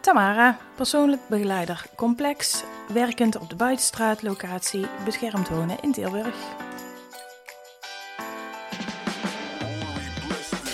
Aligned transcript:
Tamara, 0.00 0.56
persoonlijk 0.74 1.20
begeleider 1.28 1.86
complex, 1.96 2.62
werkend 2.92 3.36
op 3.36 3.50
de 3.50 3.56
buitenstraatlocatie, 3.56 4.86
beschermd 5.04 5.48
wonen 5.48 5.76
in 5.80 5.92
Tilburg. 5.92 6.34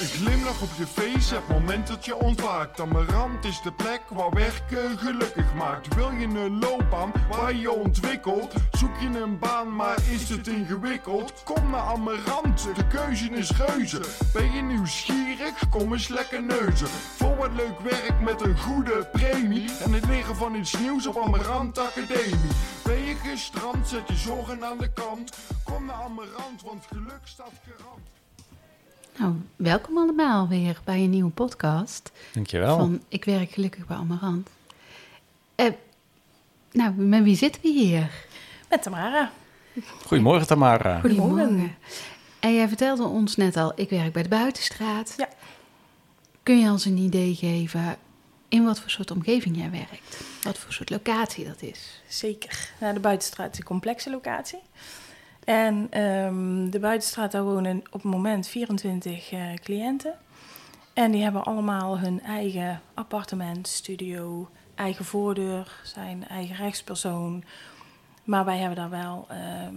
Een 0.01 0.07
glimlach 0.07 0.63
op 0.63 0.69
je 0.79 0.87
face, 0.87 1.35
het 1.35 1.49
moment 1.49 1.87
dat 1.87 2.05
je 2.05 2.17
ontwaakt. 2.17 2.81
Amarant 2.81 3.45
is 3.45 3.61
de 3.63 3.73
plek 3.73 4.03
waar 4.09 4.31
werken 4.31 4.99
gelukkig 4.99 5.55
maakt. 5.55 5.95
Wil 5.95 6.11
je 6.11 6.27
een 6.27 6.59
loopbaan 6.59 7.13
waar 7.31 7.55
je 7.55 7.71
ontwikkelt? 7.71 8.55
Zoek 8.73 8.97
je 9.01 9.21
een 9.21 9.39
baan, 9.39 9.77
maar 9.77 9.97
is 10.11 10.29
het 10.29 10.49
ingewikkeld? 10.49 11.43
Kom 11.45 11.71
naar 11.71 11.81
Amarant, 11.81 12.69
de 12.75 12.87
keuze 12.87 13.31
is 13.31 13.51
reuze. 13.51 14.01
Ben 14.33 14.53
je 14.53 14.63
nieuwsgierig? 14.63 15.06
Kom 15.71 15.93
eens 15.93 16.09
lekker 16.09 16.43
neuzen. 16.43 16.87
Voor 16.89 17.37
wat 17.37 17.53
leuk 17.55 17.81
werk 17.81 18.21
met 18.21 18.41
een 18.41 18.59
goede 18.59 19.09
premie. 19.13 19.71
En 19.85 19.93
het 19.93 20.07
leren 20.07 20.37
van 20.37 20.55
iets 20.55 20.79
nieuws 20.79 21.07
op 21.07 21.19
Amarant 21.19 21.79
Academie. 21.79 22.51
Ben 22.85 23.05
je 23.05 23.15
gestrand, 23.15 23.89
zet 23.89 24.09
je 24.09 24.15
zorgen 24.15 24.65
aan 24.65 24.79
de 24.79 24.93
kant. 24.93 25.39
Kom 25.65 25.85
naar 25.87 25.95
Amarant, 25.95 26.63
want 26.65 26.85
geluk 26.87 27.21
staat 27.25 27.53
garant. 27.77 28.01
Nou, 29.19 29.35
welkom 29.57 29.99
allemaal 29.99 30.49
weer 30.49 30.81
bij 30.85 30.99
een 30.99 31.11
nieuwe 31.11 31.31
podcast 31.31 32.13
Dankjewel. 32.33 32.79
van 32.79 33.03
Ik 33.09 33.25
werk 33.25 33.51
gelukkig 33.51 33.87
bij 33.87 33.97
Amarant. 33.97 34.49
Eh, 35.55 35.73
nou, 36.73 36.93
met 36.93 37.23
wie 37.23 37.37
zitten 37.37 37.63
we 37.63 37.69
hier? 37.69 38.11
Met 38.69 38.83
Tamara. 38.83 39.31
Goedemorgen 40.05 40.47
Tamara. 40.47 41.01
Goedemorgen. 41.01 41.77
En 42.41 42.55
jij 42.55 42.69
vertelde 42.69 43.05
ons 43.05 43.37
net 43.37 43.57
al, 43.57 43.73
ik 43.75 43.91
werk 43.91 44.13
bij 44.13 44.23
de 44.23 44.29
Buitenstraat. 44.29 45.15
Ja. 45.17 45.29
Kun 46.47 46.59
je 46.61 46.71
ons 46.71 46.85
een 46.85 46.97
idee 46.97 47.35
geven 47.35 47.97
in 48.49 48.65
wat 48.65 48.81
voor 48.81 48.91
soort 48.91 49.11
omgeving 49.11 49.57
jij 49.57 49.71
werkt? 49.71 50.21
Wat 50.43 50.59
voor 50.59 50.73
soort 50.73 50.91
locatie 50.91 51.45
dat 51.45 51.63
is? 51.63 52.03
Zeker. 52.09 52.71
Nou, 52.81 52.95
de 52.95 53.01
buitenstraat 53.01 53.53
is 53.53 53.59
een 53.59 53.65
complexe 53.65 54.11
locatie. 54.11 54.59
En 55.45 55.87
ehm, 55.91 56.71
de 56.71 56.79
buitenstraat, 56.79 57.33
daar 57.33 57.43
wonen 57.43 57.79
op 57.91 58.03
het 58.03 58.13
moment 58.13 58.49
24 58.49 59.31
eh, 59.31 59.55
cliënten. 59.55 60.15
En 60.93 61.11
die 61.11 61.23
hebben 61.23 61.45
allemaal 61.45 61.99
hun 61.99 62.23
eigen 62.23 62.81
appartement, 62.95 63.69
studio, 63.69 64.49
eigen 64.75 65.05
voordeur, 65.05 65.81
zijn 65.83 66.29
eigen 66.29 66.57
rechtspersoon. 66.57 67.45
Maar 68.27 68.45
wij 68.45 68.59
hebben 68.59 68.77
daar 68.77 68.91
wel, 68.91 69.27
ehm, 69.29 69.75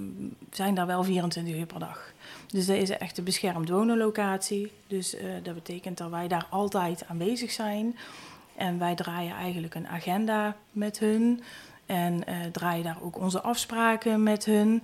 zijn 0.52 0.76
daar 0.76 0.86
wel 0.88 1.04
24 1.04 1.56
uur 1.56 1.66
per 1.66 1.80
dag. 1.80 2.14
Dus 2.48 2.66
dat 2.66 2.76
is 2.76 2.90
echt 2.90 3.18
een 3.18 3.24
beschermd 3.24 3.70
wonenlocatie. 3.70 4.72
Dus 4.88 5.16
eh, 5.16 5.30
dat 5.44 5.54
betekent 5.54 5.98
dat 5.98 6.10
wij 6.10 6.28
daar 6.28 6.46
altijd 6.50 7.06
aanwezig 7.08 7.52
zijn. 7.52 7.98
En 8.56 8.80
wij 8.80 8.96
draaien 8.96 9.36
eigenlijk 9.36 9.76
een 9.76 9.88
agenda 9.88 10.56
met 10.72 11.00
hun. 11.00 11.44
En 11.86 12.26
eh, 12.26 12.36
draaien 12.52 12.84
daar 12.84 13.02
ook 13.02 13.20
onze 13.20 13.42
afspraken 13.42 14.24
met 14.24 14.46
hun. 14.46 14.84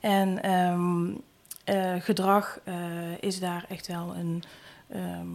En 0.00 0.42
ehm, 0.42 1.10
eh, 1.64 2.02
gedrag 2.02 2.60
is 3.20 3.40
daar 3.40 3.64
echt 3.68 3.86
wel 3.86 4.14
een, 4.14 4.42
ehm, 4.88 5.26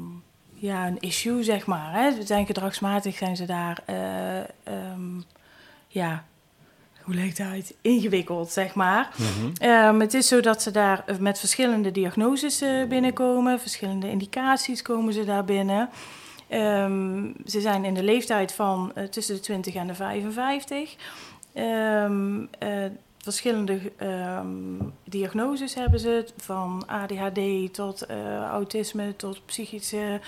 ja, 0.53 0.87
een 0.87 0.99
issue, 0.99 1.43
zeg 1.43 1.65
maar. 1.65 1.93
Hè. 1.93 2.25
Zijn 2.25 2.45
gedragsmatig, 2.45 3.17
zijn 3.17 3.35
ze 3.35 3.45
daar, 3.45 3.83
ja, 5.87 6.23
hoe 7.07 7.25
ik 7.25 7.37
dat 7.37 7.47
uit? 7.47 7.75
Ingewikkeld, 7.81 8.51
zeg 8.51 8.73
maar. 8.73 9.09
Mhm. 9.15 9.51
Ehm, 9.57 9.99
het 9.99 10.13
is 10.13 10.27
zo 10.27 10.39
dat 10.39 10.61
ze 10.61 10.71
daar 10.71 11.03
met 11.19 11.39
verschillende 11.39 11.91
diagnoses 11.91 12.61
eh, 12.61 12.83
binnenkomen, 12.83 13.59
verschillende 13.59 14.09
indicaties 14.09 14.81
komen 14.81 15.13
ze 15.13 15.25
daar 15.25 15.45
binnen. 15.45 15.89
Ehm, 16.47 17.31
ze 17.45 17.61
zijn 17.61 17.85
in 17.85 17.93
de 17.93 18.03
leeftijd 18.03 18.53
van 18.53 18.91
eh, 18.95 19.03
tussen 19.03 19.35
de 19.35 19.41
20 19.41 19.75
en 19.75 19.87
de 19.87 19.95
55. 19.95 20.95
Ehm, 21.53 22.45
eh, 22.59 22.69
verschillende 23.17 23.79
diagnoses 25.03 25.73
hebben 25.73 25.99
ze, 25.99 26.25
van 26.37 26.83
ADHD 26.87 27.73
tot 27.73 28.05
autisme 28.51 29.15
tot 29.15 29.45
psychische, 29.45 30.19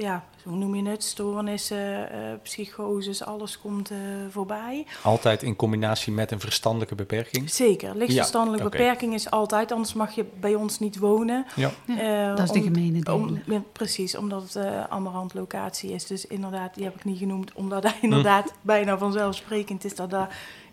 ja, 0.00 0.24
hoe 0.44 0.56
noem 0.56 0.74
je 0.74 0.88
het, 0.88 1.02
stoornissen, 1.04 2.10
eh 2.12 2.18
psychoses, 2.42 3.24
alles 3.24 3.58
komt 3.60 3.90
eh, 3.90 3.96
voorbij. 4.30 4.86
Altijd 5.02 5.42
in 5.42 5.56
combinatie 5.56 6.12
met 6.12 6.30
een 6.30 6.40
verstandelijke 6.40 6.94
beperking. 6.94 7.50
Zeker, 7.50 7.96
lichtverstandelijke 7.96 8.64
Ja, 8.64 8.70
beperking 8.70 9.14
is 9.14 9.30
altijd, 9.30 9.72
anders 9.72 9.92
mag 9.94 10.14
je 10.14 10.24
bij 10.40 10.54
ons 10.54 10.78
niet 10.78 10.98
wonen. 10.98 11.46
Ja. 11.56 11.70
Eh, 11.86 12.36
dat 12.36 12.44
is 12.46 12.50
de 12.50 12.62
gemene 12.62 13.00
delen. 13.02 13.20
om- 13.20 13.42
ja, 13.46 13.62
precies, 13.72 14.16
omdat 14.16 14.42
het 14.42 14.56
eh 14.56 14.84
Amarant 14.84 15.34
locatie 15.34 15.90
is. 15.92 16.06
Dus 16.06 16.26
inderdaad, 16.26 16.74
die 16.74 16.84
heb 16.84 16.94
ik 16.94 17.04
niet 17.04 17.18
genoemd, 17.18 17.52
omdat 17.52 17.82
dat 17.82 17.94
inderdaad 18.08 18.52
bijna 18.62 18.98
vanzelfsprekend 18.98 19.84
is 19.84 19.94
dat 19.94 20.10
dat 20.10 20.28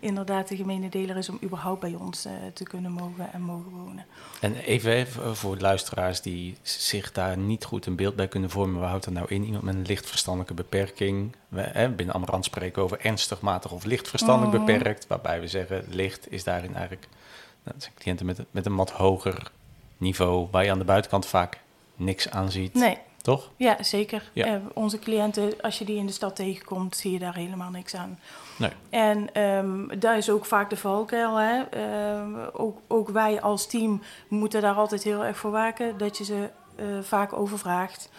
inderdaad 0.06 0.48
de 0.48 0.56
gemene 0.56 0.88
deler 0.88 1.16
is 1.16 1.28
om 1.28 1.38
überhaupt 1.42 1.80
bij 1.80 1.94
ons 1.94 2.24
eh, 2.24 2.32
te 2.54 2.64
kunnen 2.64 2.92
mogen 2.92 3.32
en 3.32 3.40
mogen 3.42 3.70
wonen. 3.70 4.06
En 4.40 4.54
even 4.56 4.96
hè, 4.96 5.06
voor- 5.34 5.56
luisteraars 5.58 6.20
die 6.20 6.56
zich 6.62 7.12
daar 7.12 7.38
niet 7.38 7.64
goed 7.64 7.86
een 7.86 7.96
beeld 7.96 8.16
bij 8.16 8.28
kunnen 8.28 8.50
vormen. 8.50 8.80
Waar 8.80 8.88
houdt 8.88 9.04
dat 9.04 9.14
nou 9.14 9.26
in? 9.28 9.44
Iemand 9.44 9.62
met 9.64 9.74
een 9.74 9.86
licht 9.86 10.06
verstandelijke 10.06 10.54
beperking. 10.54 11.36
We, 11.48 11.60
hè, 11.60 11.88
binnen 11.90 12.14
Amarant 12.14 12.44
spreken 12.44 12.76
we 12.78 12.82
over 12.84 13.00
ernstig, 13.00 13.40
matig 13.40 13.72
of 13.72 13.84
licht 13.84 14.08
verstandelijk 14.08 14.56
Mhm. 14.62 14.66
beperkt. 14.66 15.06
Waarbij 15.06 15.40
we 15.40 15.48
zeggen, 15.48 15.84
licht 15.88 16.32
is 16.32 16.44
daarin 16.44 16.74
eigenlijk... 16.74 17.06
Nou, 17.62 17.78
dat 17.78 17.82
zijn 17.82 17.94
cliënten 17.98 18.26
met, 18.26 18.40
met 18.50 18.66
een 18.66 18.76
wat 18.76 18.90
hoger 18.90 19.50
niveau. 19.96 20.48
Waar 20.50 20.64
je 20.64 20.70
aan 20.70 20.78
de 20.78 20.84
buitenkant 20.84 21.26
vaak 21.26 21.60
niks 21.96 22.30
aan 22.30 22.50
ziet. 22.50 22.74
Nee, 22.74 22.98
Toch? 23.22 23.50
ja, 23.56 23.82
zeker. 23.82 24.30
Ja. 24.32 24.46
Eh, 24.46 24.56
onze 24.74 24.98
cliënten, 24.98 25.60
als 25.60 25.78
je 25.78 25.84
die 25.84 25.96
in 25.96 26.06
de 26.06 26.12
stad 26.12 26.36
tegenkomt, 26.36 26.96
zie 26.96 27.12
je 27.12 27.18
daar 27.18 27.34
helemaal 27.34 27.70
niks 27.70 27.94
aan. 27.94 28.18
Nee. 28.56 28.70
En 28.90 29.34
ehm 29.34 29.98
daar 29.98 30.16
is 30.16 30.30
ook 30.30 30.44
vaak 30.44 30.70
de 30.70 30.76
valkuil. 30.76 31.36
Hè? 31.36 31.62
Ehm, 31.62 32.34
ook, 32.52 32.78
ook 32.86 33.08
wij 33.08 33.40
als 33.40 33.66
team 33.66 34.02
moeten 34.28 34.60
daar 34.60 34.74
altijd 34.74 35.02
heel 35.02 35.24
erg 35.24 35.36
voor 35.36 35.50
waken 35.50 35.98
dat 35.98 36.18
je 36.18 36.24
ze 36.24 36.50
eh, 36.76 36.84
vaak 37.02 37.32
overvraagt. 37.32 38.10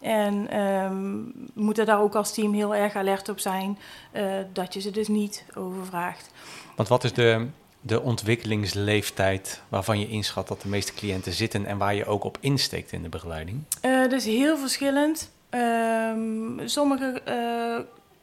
En 0.00 0.50
ehm, 0.50 1.16
moeten 1.54 1.86
daar 1.86 2.00
ook 2.00 2.14
als 2.14 2.34
team 2.34 2.52
heel 2.52 2.74
erg 2.74 2.94
alert 2.94 3.28
op 3.28 3.38
zijn 3.38 3.78
eh, 4.10 4.24
dat 4.52 4.74
je 4.74 4.80
ze 4.80 4.90
dus 4.90 5.08
niet 5.08 5.44
overvraagt. 5.54 6.30
Want 6.76 6.88
wat 6.88 7.04
is 7.04 7.12
de, 7.12 7.46
de 7.80 8.02
ontwikkelingsleeftijd 8.02 9.62
waarvan 9.68 10.00
je 10.00 10.08
inschat 10.08 10.48
dat 10.48 10.62
de 10.62 10.68
meeste 10.68 10.94
cliënten 10.94 11.32
zitten 11.32 11.66
en 11.66 11.78
waar 11.78 11.94
je 11.94 12.06
ook 12.06 12.24
op 12.24 12.36
insteekt 12.40 12.92
in 12.92 13.02
de 13.02 13.08
begeleiding? 13.08 13.62
Eh, 13.80 14.00
dat 14.00 14.12
is 14.12 14.24
heel 14.24 14.56
verschillend. 14.56 15.30
Ehm 15.50 16.66
Sommigen 16.66 17.26
eh, 17.26 17.78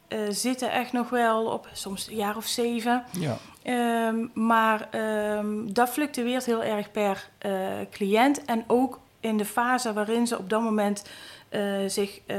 eh, 0.07 0.19
zitten 0.29 0.71
echt 0.71 0.91
nog 0.91 1.09
wel 1.09 1.45
op 1.45 1.67
soms 1.73 2.07
een 2.07 2.15
jaar 2.15 2.37
of 2.37 2.45
zeven. 2.45 3.03
Ja. 3.19 3.37
Ehm, 3.63 4.27
maar 4.33 4.87
ehm, 4.91 5.73
dat 5.73 5.89
fluctueert 5.89 6.45
heel 6.45 6.63
erg 6.63 6.91
per 6.91 7.29
eh, 7.37 7.51
cliënt 7.91 8.45
en 8.45 8.63
ook 8.67 8.99
in 9.19 9.37
de 9.37 9.45
fase 9.45 9.93
waarin 9.93 10.27
ze 10.27 10.37
op 10.37 10.49
dat 10.49 10.61
moment 10.61 11.03
eh, 11.49 11.61
zich 11.87 12.19
eh, 12.25 12.37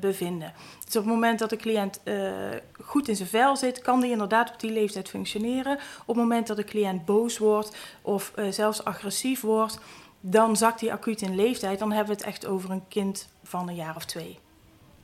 bevinden. 0.00 0.52
Dus 0.84 0.96
op 0.96 1.02
het 1.02 1.12
moment 1.12 1.38
dat 1.38 1.50
de 1.50 1.56
cliënt 1.56 2.00
eh, 2.02 2.32
goed 2.80 3.08
in 3.08 3.16
zijn 3.16 3.28
vel 3.28 3.56
zit, 3.56 3.80
kan 3.80 4.00
die 4.00 4.10
inderdaad 4.10 4.50
op 4.52 4.60
die 4.60 4.72
leeftijd 4.72 5.08
functioneren. 5.08 5.78
Op 6.00 6.06
het 6.06 6.16
moment 6.16 6.46
dat 6.46 6.56
de 6.56 6.64
cliënt 6.64 7.04
boos 7.04 7.38
wordt 7.38 7.76
of 8.02 8.32
eh, 8.34 8.50
zelfs 8.50 8.84
agressief 8.84 9.40
wordt, 9.40 9.78
dan 10.20 10.56
zakt 10.56 10.80
hij 10.80 10.92
acuut 10.92 11.22
in 11.22 11.34
leeftijd. 11.34 11.78
Dan 11.78 11.92
hebben 11.92 12.16
we 12.16 12.20
het 12.20 12.30
echt 12.30 12.46
over 12.46 12.70
een 12.70 12.88
kind 12.88 13.28
van 13.42 13.68
een 13.68 13.74
jaar 13.74 13.96
of 13.96 14.04
twee. 14.04 14.38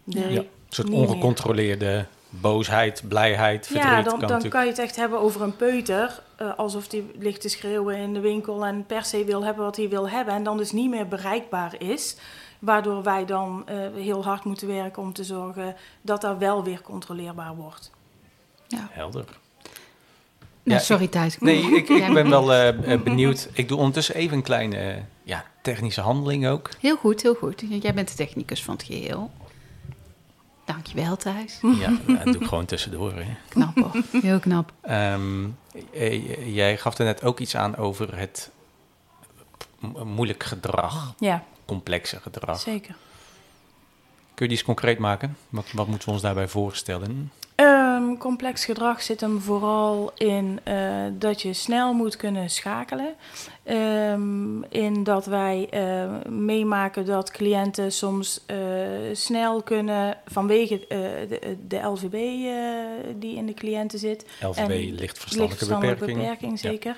Drie. 0.05 0.33
Ja. 0.33 0.43
Een 0.69 0.75
soort 0.75 0.89
Niet 0.89 0.99
meer. 0.99 1.09
ongecontroleerde 1.09 2.07
boosheid, 2.31 3.03
blijheid, 3.09 3.67
verdriet. 3.67 3.85
Ja, 3.89 3.95
dan, 3.95 4.05
kan 4.05 4.13
dan 4.13 4.21
natuurlijk... 4.21 4.55
kan 4.55 4.65
je 4.65 4.71
het 4.71 4.79
echt 4.79 4.97
hebben 4.97 5.19
over 5.21 5.43
een 5.43 5.57
peuter. 5.57 6.23
eh, 6.37 6.55
alsof 6.57 6.89
die 6.89 7.11
ligt 7.19 7.41
te 7.41 7.49
schreeuwen 7.49 7.97
in 7.97 8.15
de 8.15 8.21
winkel 8.21 8.67
en 8.67 8.85
per 8.87 9.05
se 9.05 9.25
wil 9.25 9.45
hebben 9.45 9.65
wat 9.65 9.77
hij 9.77 9.89
wil 9.89 10.09
hebben. 10.09 10.35
En 10.35 10.43
dan 10.43 10.57
dus 10.57 10.73
niet 10.73 10.91
meer 10.91 11.09
bereikbaar 11.09 11.75
is. 11.79 12.17
Waardoor 12.59 13.03
wij 13.03 13.25
dan 13.25 13.63
eh, 13.67 13.77
heel 13.95 14.25
hard 14.25 14.45
moeten 14.45 14.67
werken 14.69 15.03
om 15.03 15.13
te 15.13 15.25
zorgen 15.25 15.77
dat 16.01 16.21
dat 16.21 16.39
wel 16.39 16.65
weer 16.65 16.81
controleerbaar 16.83 17.55
wordt. 17.57 17.91
Ja. 18.67 18.89
Helder. 18.91 19.25
Nou, 20.63 20.79
Ja, 20.81 20.87
sorry 20.87 21.07
Thijs. 21.09 21.35
ik- 21.35 21.41
Nee, 21.41 21.63
ik, 21.63 21.89
ik 21.89 22.13
ben 22.15 22.31
wel 22.31 22.53
eh, 22.55 23.03
benieuwd. 23.03 23.49
Ik 23.53 23.69
doe 23.69 23.79
ondertussen 23.79 24.15
even 24.15 24.37
een 24.37 24.43
kleine 24.43 25.03
ja, 25.23 25.45
technische 25.63 26.01
handeling 26.01 26.47
ook. 26.47 26.71
Heel 26.81 26.97
goed, 26.97 27.23
heel 27.23 27.35
goed. 27.35 27.63
Jij 27.81 27.95
bent 27.95 28.09
de 28.09 28.15
technicus 28.15 28.63
van 28.65 28.75
het 28.75 28.83
geheel. 28.83 29.31
Nou, 30.75 30.81
Dankjewel 30.81 31.17
Thijs. 31.17 31.59
Ja, 31.79 31.91
dat 32.07 32.25
doe 32.25 32.35
ik 32.43 32.47
gewoon 32.47 32.65
tussendoor. 32.65 33.13
Hè. 33.13 33.37
Knap 33.49 33.75
hoor, 33.75 34.03
heel 34.23 34.39
knap. 34.41 34.73
Ehm, 34.81 35.47
eh, 35.93 36.55
jij 36.55 36.77
gaf 36.77 36.99
er 36.99 37.05
net 37.05 37.23
ook 37.23 37.39
iets 37.39 37.57
aan 37.57 37.77
over 37.77 38.19
het 38.19 38.51
mo- 39.79 40.05
moeilijk 40.05 40.43
gedrag, 40.45 41.15
Ja, 41.19 41.45
complexe 41.65 42.21
gedrag. 42.21 42.61
zeker. 42.61 42.95
Kun 44.35 44.47
je 44.47 44.53
die 44.53 44.59
eens 44.59 44.63
concreet 44.65 44.99
maken? 44.99 45.37
Wat, 45.49 45.65
wat 45.73 45.87
moeten 45.87 46.09
we 46.09 46.15
ons 46.15 46.23
daarbij 46.23 46.49
voorstellen? 46.49 47.33
Ehm, 47.99 48.17
complex 48.17 48.65
gedrag 48.65 49.03
zit 49.03 49.21
hem 49.21 49.41
vooral 49.41 50.11
in 50.15 50.61
eh, 50.65 51.05
dat 51.13 51.43
je 51.43 51.53
snel 51.53 51.93
moet 51.93 52.17
kunnen 52.17 52.51
schakelen. 52.51 53.15
Ehm, 53.63 54.63
in 54.63 55.05
dat 55.05 55.27
wij 55.27 55.67
eh, 55.71 56.31
meemaken 56.31 57.05
dat 57.07 57.31
cliënten 57.31 57.93
soms 57.93 58.41
eh, 58.47 58.57
snel 59.13 59.63
kunnen 59.63 60.17
vanwege 60.27 60.85
de, 60.89 61.57
de 61.69 61.79
LVB 61.81 62.13
die 63.21 63.37
in 63.37 63.47
de 63.47 63.55
cliënten 63.55 63.99
zit. 63.99 64.25
LVB, 64.41 64.57
En 64.57 64.95
lichtverstandelijke 64.95 65.67
beperking. 66.05 66.19
beperking, 66.19 66.83
Ja. 66.83 66.97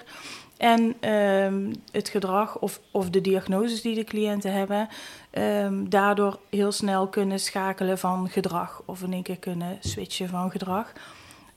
En 0.61 0.95
ehm, 1.01 1.73
het 1.93 2.09
gedrag 2.09 2.59
of, 2.59 2.81
of 2.91 3.11
de 3.11 3.21
diagnoses 3.21 3.83
die 3.83 3.95
de 3.95 4.05
cliënten 4.05 4.53
hebben, 4.53 4.89
ehm, 5.31 5.89
daardoor 5.89 6.39
heel 6.51 6.73
snel 6.73 7.07
kunnen 7.07 7.41
schakelen 7.41 7.99
van 7.99 8.29
gedrag 8.29 8.83
of 8.85 9.03
in 9.03 9.13
één 9.13 9.23
keer 9.23 9.39
kunnen 9.39 9.79
switchen 9.81 10.29
van 10.29 10.51
gedrag. 10.51 10.93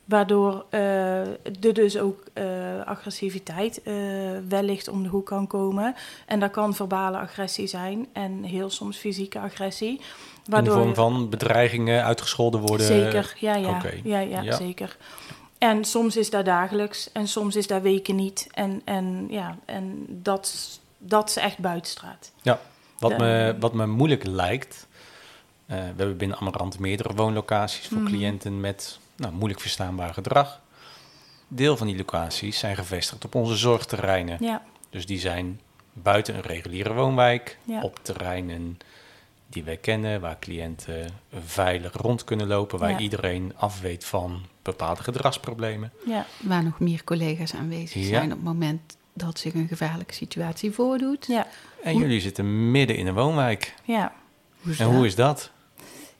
Waardoor 0.06 0.66
eh, 0.70 1.20
er 1.28 1.74
dus 1.74 1.98
ook 1.98 2.24
eh, 2.34 2.46
agressiviteit 2.86 3.82
eh, 3.82 3.94
wellicht 4.50 4.88
om 4.88 5.04
de 5.04 5.10
hoek 5.10 5.26
kan 5.26 5.48
komen. 5.48 5.96
En 6.26 6.40
dat 6.40 6.52
kan 6.52 6.74
verbale 6.74 7.18
agressie 7.18 7.68
zijn 7.68 8.08
en 8.14 8.44
heel 8.44 8.70
soms 8.70 8.98
fysieke 8.98 9.40
agressie. 9.40 10.02
In 10.52 10.64
de 10.64 10.72
vorm 10.72 10.96
van 10.96 11.30
bedreigingen, 11.30 12.04
uitgescholden 12.04 12.60
worden. 12.60 12.86
Zeker, 12.86 13.34
ja, 13.40 13.56
ja, 13.56 14.20
ja, 14.20 14.42
Ja. 14.42 14.56
zeker. 14.56 14.98
En 15.64 15.86
soms 15.86 16.18
is 16.18 16.30
dat 16.30 16.46
dagelijks 16.46 17.12
en 17.12 17.28
soms 17.28 17.56
is 17.56 17.68
dat 17.68 17.82
weken 17.82 18.16
niet. 18.16 18.48
En, 18.52 18.82
en 18.86 19.28
ja, 19.30 19.58
en 19.66 20.06
dat, 20.10 20.80
dat 20.98 21.30
is 21.30 21.36
echt 21.36 21.58
buitenstraat. 21.58 22.32
Wat, 23.00 23.12
Ja. 23.12 23.18
me, 23.18 23.56
wat 23.60 23.74
me 23.74 23.86
moeilijk 23.88 24.26
lijkt. 24.26 24.88
eh, 25.66 25.78
we 25.78 25.84
hebben 25.84 26.18
binnen 26.18 26.38
Amarant 26.38 26.80
meerdere 26.80 27.14
woonlocaties 27.14 27.88
voor 27.88 27.98
Mhm. 27.98 28.06
cliënten 28.08 28.60
met 28.60 29.00
nou, 29.16 29.34
moeilijk 29.34 29.60
verstaanbaar 29.62 30.14
gedrag. 30.14 30.60
Deel 31.48 31.78
van 31.78 31.88
die 31.88 31.98
locaties 31.98 32.60
zijn 32.60 32.76
gevestigd 32.76 33.26
op 33.26 33.36
onze 33.36 33.56
zorgterreinen. 33.56 34.38
Ja, 34.40 34.62
Dus 34.90 35.06
die 35.06 35.20
zijn 35.20 35.60
buiten 35.94 36.36
een 36.36 36.42
reguliere 36.42 36.94
woonwijk, 36.94 37.58
Ja. 37.64 37.82
op 37.82 38.00
terreinen 38.02 38.78
die 39.48 39.64
wij 39.64 39.78
kennen, 39.78 40.22
waar 40.22 40.40
cliënten 40.40 41.08
veilig 41.46 41.94
rond 41.94 42.24
kunnen 42.24 42.48
lopen, 42.48 42.80
waar 42.80 42.90
Ja. 42.92 42.98
iedereen 43.00 43.54
afweet 43.56 44.06
van 44.06 44.42
bepaalde 44.64 45.04
gedragsproblemen. 45.04 45.92
ja, 46.06 46.26
Waar 46.40 46.64
nog 46.64 46.80
meer 46.80 47.04
collega's 47.04 47.54
aanwezig 47.54 48.02
Ja. 48.02 48.08
zijn 48.08 48.24
op 48.32 48.38
het 48.38 48.44
moment 48.44 48.98
dat 49.14 49.40
zich 49.40 49.54
een 49.54 49.68
gevaarlijke 49.68 50.14
situatie 50.14 50.72
voordoet. 50.72 51.26
ja, 51.28 51.48
En 51.84 51.92
Hoe- 51.92 52.02
jullie 52.02 52.20
zitten 52.22 52.72
midden 52.72 52.96
in 52.98 53.08
een 53.08 53.14
woonwijk. 53.14 53.74
ja. 53.84 54.14
Hoe 54.62 54.72
En 54.72 54.78
dat? 54.86 54.96
hoe 54.96 55.06
is 55.06 55.16
dat? 55.16 55.52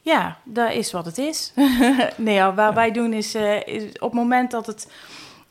Ja, 0.02 0.38
dat 0.44 0.72
is 0.72 0.92
wat 0.92 1.06
het 1.06 1.18
is. 1.18 1.54
nee, 2.18 2.34
ja, 2.34 2.54
waar 2.54 2.74
wij 2.74 2.92
doen 2.92 3.14
is, 3.14 3.34
eh, 3.36 3.68
is 3.68 3.84
op 3.94 4.00
het 4.12 4.14
moment 4.14 4.52
dat 4.52 4.66
het, 4.66 4.92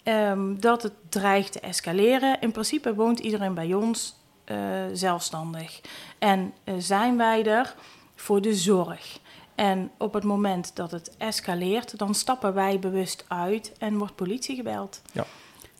ehm, 0.02 0.54
dat 0.60 0.82
het 0.82 0.92
dreigt 1.08 1.52
te 1.52 1.60
escaleren. 1.60 2.36
In 2.40 2.52
principe 2.52 2.94
woont 2.94 3.18
iedereen 3.18 3.54
bij 3.54 3.74
ons 3.74 4.20
eh, 4.44 4.56
zelfstandig. 4.92 5.80
En 6.18 6.52
eh, 6.64 6.74
zijn 6.78 7.16
wij 7.16 7.44
er 7.44 7.74
voor 8.16 8.40
de 8.42 8.54
zorg. 8.54 9.18
En 9.54 9.90
op 9.96 10.12
het 10.12 10.24
moment 10.24 10.76
dat 10.76 10.90
het 10.90 11.16
escaleert, 11.16 11.98
dan 11.98 12.14
stappen 12.14 12.54
wij 12.54 12.78
bewust 12.78 13.24
uit 13.28 13.72
en 13.78 13.98
wordt 13.98 14.14
politie 14.14 14.56
gebeld. 14.56 15.02
Ja. 15.12 15.26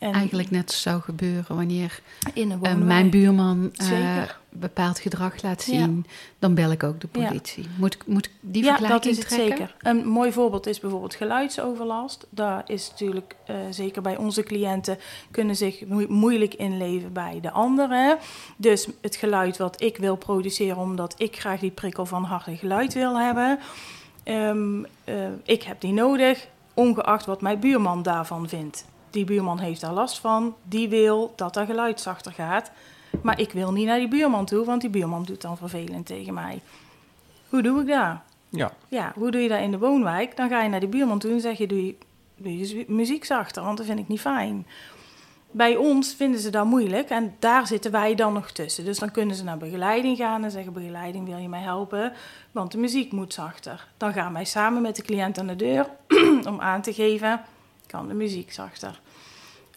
En 0.03 0.13
Eigenlijk 0.13 0.51
net 0.51 0.71
zou 0.71 1.01
gebeuren 1.01 1.55
wanneer 1.55 1.99
eh, 2.35 2.75
mijn 2.75 3.09
buurman 3.09 3.69
Zeker. 3.73 4.39
bepaald 4.49 4.99
gedrag 4.99 5.41
laat 5.41 5.63
Ja. 5.65 5.77
zien, 5.77 6.05
dan 6.39 6.53
bel 6.53 6.71
ik 6.71 6.83
ook 6.83 7.01
de 7.01 7.07
Ja. 7.11 7.27
politie. 7.27 7.67
Moet, 7.77 7.93
ik- 7.93 8.07
moet 8.07 8.29
die 8.39 8.63
ja, 8.63 8.69
vergelijking 8.75 9.15
dat 9.15 9.23
is 9.25 9.29
het 9.29 9.39
trekken? 9.43 9.57
zeker. 9.57 9.75
Een 9.79 10.07
mooi 10.07 10.31
voorbeeld 10.31 10.67
is 10.67 10.79
bijvoorbeeld 10.79 11.15
geluidsoverlast. 11.15 12.27
Daar 12.29 12.63
is 12.67 12.89
natuurlijk 12.89 13.35
eh, 13.45 13.55
zeker 13.69 14.01
bij 14.01 14.17
onze 14.17 14.43
cliënten 14.43 14.97
kunnen 15.31 15.55
zich 15.55 15.85
moe- 15.85 16.07
moeilijk 16.09 16.53
inleven 16.53 17.13
bij 17.13 17.39
de 17.41 17.51
anderen. 17.51 18.17
Dus 18.57 18.87
het 19.01 19.15
geluid 19.15 19.57
wat 19.57 19.81
ik 19.81 19.97
wil 19.97 20.15
produceren, 20.15 20.77
omdat 20.77 21.13
ik 21.17 21.39
graag 21.39 21.59
die 21.59 21.71
prikkel 21.71 22.05
van 22.05 22.23
harde 22.23 22.55
geluid 22.57 22.93
wil 22.93 23.19
hebben. 23.19 23.59
Eh, 24.23 24.53
ik 25.43 25.63
heb 25.63 25.81
die 25.81 25.93
nodig, 25.93 26.47
ongeacht 26.73 27.25
wat 27.25 27.41
mijn 27.41 27.59
buurman 27.59 28.03
daarvan 28.03 28.49
vindt. 28.49 28.85
Die 29.13 29.25
buurman 29.25 29.59
heeft 29.59 29.81
daar 29.81 29.93
last 29.93 30.19
van, 30.19 30.55
die 30.63 30.89
wil 30.89 31.33
dat 31.35 31.55
er 31.55 31.65
geluid 31.65 31.99
zachter 31.99 32.31
gaat. 32.31 32.71
Maar 33.21 33.39
ik 33.39 33.51
wil 33.51 33.71
niet 33.71 33.85
naar 33.85 33.99
die 33.99 34.07
buurman 34.07 34.45
toe, 34.45 34.65
want 34.65 34.81
die 34.81 34.89
buurman 34.89 35.23
doet 35.23 35.41
dan 35.41 35.57
vervelend 35.57 36.05
tegen 36.05 36.33
mij. 36.33 36.61
Hoe 37.49 37.61
doe 37.61 37.81
ik 37.81 37.87
dat? 37.87 38.17
Ja, 38.49 38.71
Ja, 38.87 39.11
hoe 39.15 39.31
doe 39.31 39.41
je 39.41 39.49
dat 39.49 39.59
in 39.59 39.71
de 39.71 39.77
woonwijk? 39.77 40.35
Dan 40.35 40.49
ga 40.49 40.61
je 40.61 40.69
naar 40.69 40.79
die 40.79 40.89
buurman 40.89 41.19
toe 41.19 41.31
en 41.31 41.41
zeg 41.41 41.57
je, 41.57 41.67
doe 41.67 41.85
je, 41.85 41.95
doe 42.35 42.57
je 42.57 42.85
muziek 42.87 43.25
zachter, 43.25 43.63
want 43.63 43.77
dat 43.77 43.85
vind 43.85 43.99
ik 43.99 44.07
niet 44.07 44.19
fijn. 44.19 44.65
Bij 45.51 45.75
ons 45.75 46.13
vinden 46.13 46.39
ze 46.39 46.49
dat 46.49 46.65
moeilijk 46.65 47.09
en 47.09 47.35
daar 47.39 47.67
zitten 47.67 47.91
wij 47.91 48.15
dan 48.15 48.33
nog 48.33 48.51
tussen. 48.51 48.85
Dus 48.85 48.99
dan 48.99 49.11
kunnen 49.11 49.35
ze 49.35 49.43
naar 49.43 49.57
begeleiding 49.57 50.17
gaan 50.17 50.43
en 50.43 50.51
zeggen, 50.51 50.73
begeleiding 50.73 51.27
wil 51.27 51.37
je 51.37 51.49
mij 51.49 51.61
helpen, 51.61 52.13
want 52.51 52.71
de 52.71 52.77
muziek 52.77 53.11
moet 53.11 53.33
zachter. 53.33 53.87
Dan 53.97 54.13
gaan 54.13 54.33
wij 54.33 54.45
samen 54.45 54.81
met 54.81 54.95
de 54.95 55.01
cliënt 55.01 55.37
aan 55.37 55.47
de 55.47 55.55
deur 55.55 55.89
om 56.51 56.59
aan 56.59 56.81
te 56.81 56.93
geven, 56.93 57.41
kan 57.87 58.07
de 58.07 58.13
muziek 58.13 58.51
zachter. 58.51 59.01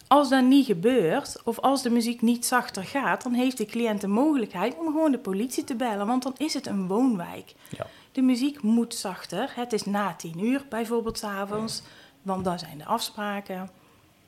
Als 0.08 0.28
dat 0.28 0.44
niet 0.44 0.66
gebeurt, 0.66 1.36
of 1.44 1.58
als 1.58 1.82
de 1.82 1.90
muziek 1.90 2.22
niet 2.22 2.46
zachter 2.46 2.84
gaat, 2.84 3.22
dan 3.22 3.32
heeft 3.32 3.58
de 3.58 3.64
cliënt 3.66 4.00
de 4.00 4.06
mogelijkheid 4.06 4.76
om 4.78 4.86
gewoon 4.86 5.10
de 5.10 5.18
politie 5.18 5.64
te 5.64 5.74
bellen, 5.74 6.06
want 6.06 6.22
dan 6.22 6.34
is 6.36 6.54
het 6.54 6.66
een 6.66 6.86
woonwijk. 6.86 7.54
ja. 7.68 7.86
De 8.12 8.22
muziek 8.22 8.62
moet 8.62 8.94
zachter. 8.94 9.52
Het 9.54 9.72
is 9.72 9.84
na 9.84 10.14
tien 10.14 10.44
uur 10.44 10.64
bijvoorbeeld 10.68 11.18
's 11.18 11.22
avonds, 11.22 11.82
want 12.22 12.44
daar 12.44 12.58
zijn 12.58 12.78
de 12.78 12.84
afspraken. 12.84 13.70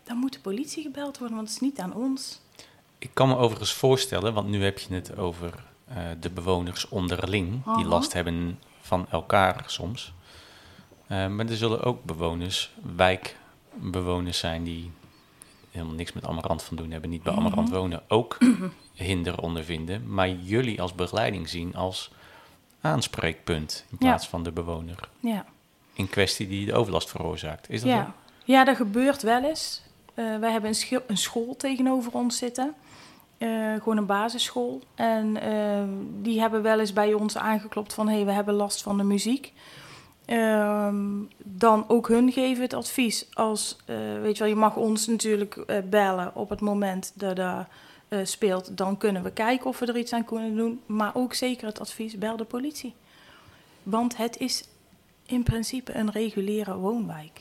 Dan 0.04 0.16
moet 0.16 0.32
de 0.32 0.40
politie 0.40 0.82
gebeld 0.82 1.19
worden, 1.19 1.36
want 1.36 1.48
het 1.48 1.56
is 1.56 1.69
niet 1.69 1.78
aan 1.78 1.94
ons. 1.94 2.40
Ik 2.98 3.10
kan 3.12 3.28
me 3.28 3.36
overigens 3.36 3.72
voorstellen, 3.72 4.34
want 4.34 4.48
nu 4.48 4.64
heb 4.64 4.78
je 4.78 4.94
het 4.94 5.16
over 5.16 5.54
eh, 5.84 5.96
de 6.20 6.31
bewoners 6.31 6.88
onderling, 6.88 7.74
die 7.76 7.86
last 7.86 8.12
hebben 8.12 8.58
van 8.81 9.06
elkaar 9.10 9.62
soms. 9.66 10.12
Eh, 11.06 11.26
maar 11.26 11.46
er 11.46 11.56
zullen 11.56 11.82
ook 11.82 12.04
bewoners, 12.04 12.70
wijkbewoners 12.96 14.38
zijn 14.38 14.64
die 14.64 14.90
helemaal 15.70 15.94
niks 15.94 16.13
met 16.13 16.27
Amarant 16.27 16.63
van 16.63 16.77
doen 16.77 16.91
hebben, 16.91 17.10
niet 17.10 17.22
bij 17.22 17.32
Amarant 17.32 17.70
wonen, 17.70 18.03
ook 18.08 18.39
hinder 18.94 19.41
ondervinden. 19.41 20.15
Maar 20.15 20.31
jullie 20.31 20.82
als 20.82 20.94
begeleiding 20.94 21.48
zien 21.48 21.75
als 21.75 22.10
aanspreekpunt 22.81 23.84
in 23.91 23.98
plaats 23.98 24.29
van 24.29 24.43
de 24.43 24.53
bewoner 24.53 25.08
Ja, 25.20 25.44
in 25.93 26.08
kwestie 26.08 26.48
die 26.48 26.67
de 26.67 26.75
overlast 26.75 27.10
veroorzaakt. 27.10 27.70
Is 27.70 27.81
dat 27.81 27.91
ja. 27.91 28.05
zo? 28.05 28.13
ja 28.44 28.65
dat 28.65 28.77
gebeurt 28.77 29.22
wel 29.22 29.44
eens. 29.44 29.82
Eh, 30.15 30.39
wij 30.39 30.51
hebben 30.51 30.70
een, 30.70 31.03
een 31.06 31.17
school 31.17 31.56
tegenover 31.56 32.13
ons 32.13 32.37
zitten. 32.37 32.75
Eh, 33.39 33.75
gewoon 33.75 33.96
een 33.96 34.06
basisschool. 34.06 34.82
En 34.94 35.43
eh, 35.43 35.82
die 36.22 36.41
hebben 36.41 36.63
wel 36.63 36.81
eens 36.81 36.93
bij 36.93 37.13
ons 37.13 37.37
aangeklopt 37.37 37.94
van... 37.94 38.08
hé, 38.08 38.15
hey, 38.15 38.25
we 38.25 38.32
hebben 38.32 38.55
last 38.55 38.82
van 38.82 38.96
de 38.96 39.05
muziek. 39.05 39.53
Ehm, 40.29 41.23
dan 41.37 41.85
ook 41.89 42.08
hun 42.08 42.32
geven 42.32 42.63
het 42.63 42.75
advies. 42.75 43.27
Als, 43.32 43.77
eh, 43.85 43.97
weet 43.97 44.37
je 44.37 44.43
wel, 44.43 44.53
je 44.53 44.58
mag 44.58 44.77
ons 44.77 45.06
natuurlijk 45.06 45.56
eh, 45.56 45.79
bellen 45.91 46.35
op 46.35 46.49
het 46.51 46.61
moment 46.61 47.13
dat 47.15 47.37
dat 47.37 47.67
eh, 48.08 48.19
speelt. 48.23 48.77
Dan 48.77 48.97
kunnen 48.97 49.23
we 49.23 49.31
kijken 49.31 49.67
of 49.67 49.79
we 49.79 49.87
er 49.87 49.97
iets 49.97 50.13
aan 50.13 50.25
kunnen 50.25 50.56
doen. 50.56 50.81
Maar 50.87 51.15
ook 51.15 51.35
zeker 51.35 51.67
het 51.67 51.81
advies, 51.81 52.19
bel 52.19 52.37
de 52.37 52.44
politie. 52.44 52.94
Want 53.82 54.17
het 54.17 54.39
is 54.39 54.65
in 55.27 55.43
principe 55.43 55.94
een 55.94 56.11
reguliere 56.11 56.77
woonwijk. 56.77 57.41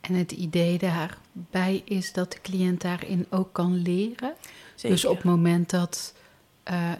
En 0.00 0.14
het 0.14 0.32
idee 0.32 0.78
daarbij 0.78 1.82
is 1.84 2.12
dat 2.12 2.32
de 2.32 2.40
cliënt 2.40 2.80
daarin 2.80 3.26
ook 3.30 3.52
kan 3.52 3.74
leren. 3.74 4.34
Zeker. 4.74 4.90
Dus 4.90 5.04
op 5.04 5.16
het 5.16 5.24
moment 5.24 5.70
dat 5.70 6.14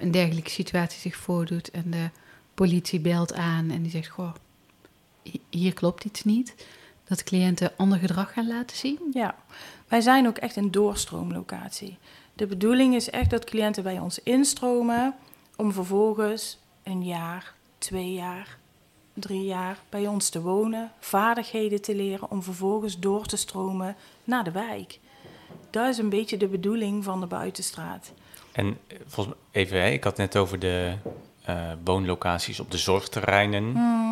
een 0.01 0.11
dergelijke 0.11 0.51
situatie 0.51 1.01
zich 1.01 1.17
voordoet 1.17 1.71
en 1.71 1.91
de 1.91 2.11
politie 2.55 3.01
belt 3.01 3.35
aan 3.35 3.71
en 3.71 3.83
die 3.83 3.91
zegt: 3.91 4.09
Goh, 4.09 4.35
hier 5.51 5.75
klopt 5.75 6.05
iets 6.05 6.25
niet. 6.25 6.55
Dat 7.09 7.23
cliënten 7.23 7.73
ander 7.77 7.99
gedrag 7.99 8.33
gaan 8.33 8.47
laten 8.47 8.77
zien. 8.77 8.99
Ja, 9.13 9.35
wij 9.89 10.01
zijn 10.01 10.27
ook 10.27 10.37
echt 10.37 10.57
een 10.57 10.71
doorstroomlocatie. 10.71 11.99
De 12.35 12.47
bedoeling 12.47 12.95
is 12.95 13.11
echt 13.11 13.31
dat 13.31 13.45
cliënten 13.45 13.83
bij 13.83 13.99
ons 13.99 14.23
instromen 14.23 15.15
om 15.57 15.73
vervolgens 15.73 16.59
een 16.83 17.05
jaar, 17.05 17.55
twee 17.79 18.13
jaar, 18.13 18.59
drie 19.15 19.45
jaar 19.45 19.79
bij 19.89 20.07
ons 20.07 20.29
te 20.29 20.41
wonen, 20.41 20.93
vaardigheden 21.01 21.83
te 21.83 21.95
leren 21.95 22.31
om 22.31 22.43
vervolgens 22.43 22.99
door 22.99 23.27
te 23.27 23.37
stromen 23.37 23.97
naar 24.25 24.45
de 24.45 24.51
wijk. 24.51 24.99
Dat 25.71 25.89
is 25.89 25.99
een 25.99 26.09
beetje 26.09 26.37
de 26.37 26.49
bedoeling 26.49 27.05
van 27.05 27.21
de 27.21 27.27
buitenstraat. 27.27 28.13
En 28.53 28.79
eh, 28.87 28.99
volgens 29.07 29.37
mij, 29.37 29.63
even, 29.63 29.81
hè, 29.81 29.89
ik 29.89 30.05
had 30.05 30.17
net 30.17 30.37
over 30.37 30.59
de 30.59 30.95
woonlocaties 31.85 32.61
op 32.61 32.71
de 32.71 32.79
zorgterreinen. 32.79 33.73
Eh, 33.77 34.07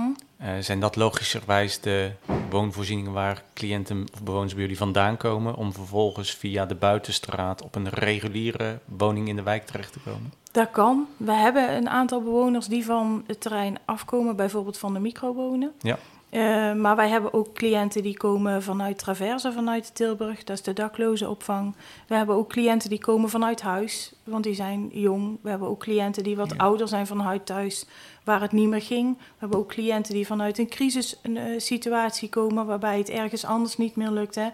Eh, 0.44 0.50
zijn 0.60 0.80
dat 0.80 0.96
logischerwijs 0.96 1.80
de 1.80 2.12
woonvoorzieningen 2.50 3.12
waar 3.12 3.42
cliënten 3.54 4.06
of 4.12 4.22
bewoners 4.22 4.52
bij 4.52 4.62
jullie 4.62 4.76
vandaan 4.76 5.16
komen, 5.16 5.54
om 5.54 5.72
vervolgens 5.72 6.34
via 6.34 6.66
de 6.66 6.74
buitenstraat 6.74 7.62
op 7.62 7.74
een 7.74 7.88
reguliere 7.88 8.78
woning 8.84 9.28
in 9.28 9.36
de 9.36 9.42
wijk 9.42 9.66
terecht 9.66 9.92
te 9.92 10.00
komen? 10.00 10.32
Dat 10.52 10.70
kan. 10.70 11.06
We 11.16 11.32
hebben 11.32 11.76
een 11.76 11.88
aantal 11.88 12.22
bewoners 12.22 12.66
die 12.66 12.84
van 12.84 13.24
het 13.26 13.40
terrein 13.40 13.78
afkomen, 13.84 14.36
bijvoorbeeld 14.36 14.78
van 14.78 14.92
de 14.92 15.00
microwonen. 15.00 15.72
Ja. 15.80 15.98
Eh, 16.34 16.72
maar 16.72 16.96
wij 16.96 17.08
hebben 17.08 17.32
ook 17.34 17.52
cliënten 17.54 18.02
die 18.02 18.16
komen 18.16 18.62
vanuit 18.62 18.98
Traverse, 18.98 19.52
vanuit 19.52 19.94
Tilburg. 19.94 20.44
Dat 20.44 20.56
is 20.56 20.62
de 20.62 20.72
dakloze 20.72 21.28
opvang. 21.28 21.74
We 22.08 22.14
hebben 22.14 22.36
ook 22.36 22.48
cliënten 22.48 22.90
die 22.90 22.98
komen 22.98 23.30
vanuit 23.30 23.62
huis, 23.62 24.12
want 24.24 24.44
die 24.44 24.54
zijn 24.54 24.88
jong. 24.92 25.38
We 25.42 25.50
hebben 25.50 25.68
ook 25.68 25.80
cliënten 25.80 26.22
die 26.22 26.36
wat 26.36 26.50
Ja. 26.50 26.56
ouder 26.56 26.88
zijn 26.88 27.06
vanuit 27.06 27.46
thuis, 27.46 27.86
waar 28.24 28.40
het 28.40 28.52
niet 28.52 28.68
meer 28.68 28.82
ging. 28.82 29.16
We 29.18 29.24
hebben 29.38 29.58
ook 29.58 29.68
cliënten 29.68 30.14
die 30.14 30.26
vanuit 30.26 30.58
een 30.58 30.68
crisissituatie 30.68 32.28
komen, 32.28 32.66
waarbij 32.66 32.98
het 32.98 33.08
ergens 33.10 33.44
anders 33.44 33.76
niet 33.76 33.96
meer 33.96 34.10
lukt. 34.10 34.34
Hè. 34.34 34.48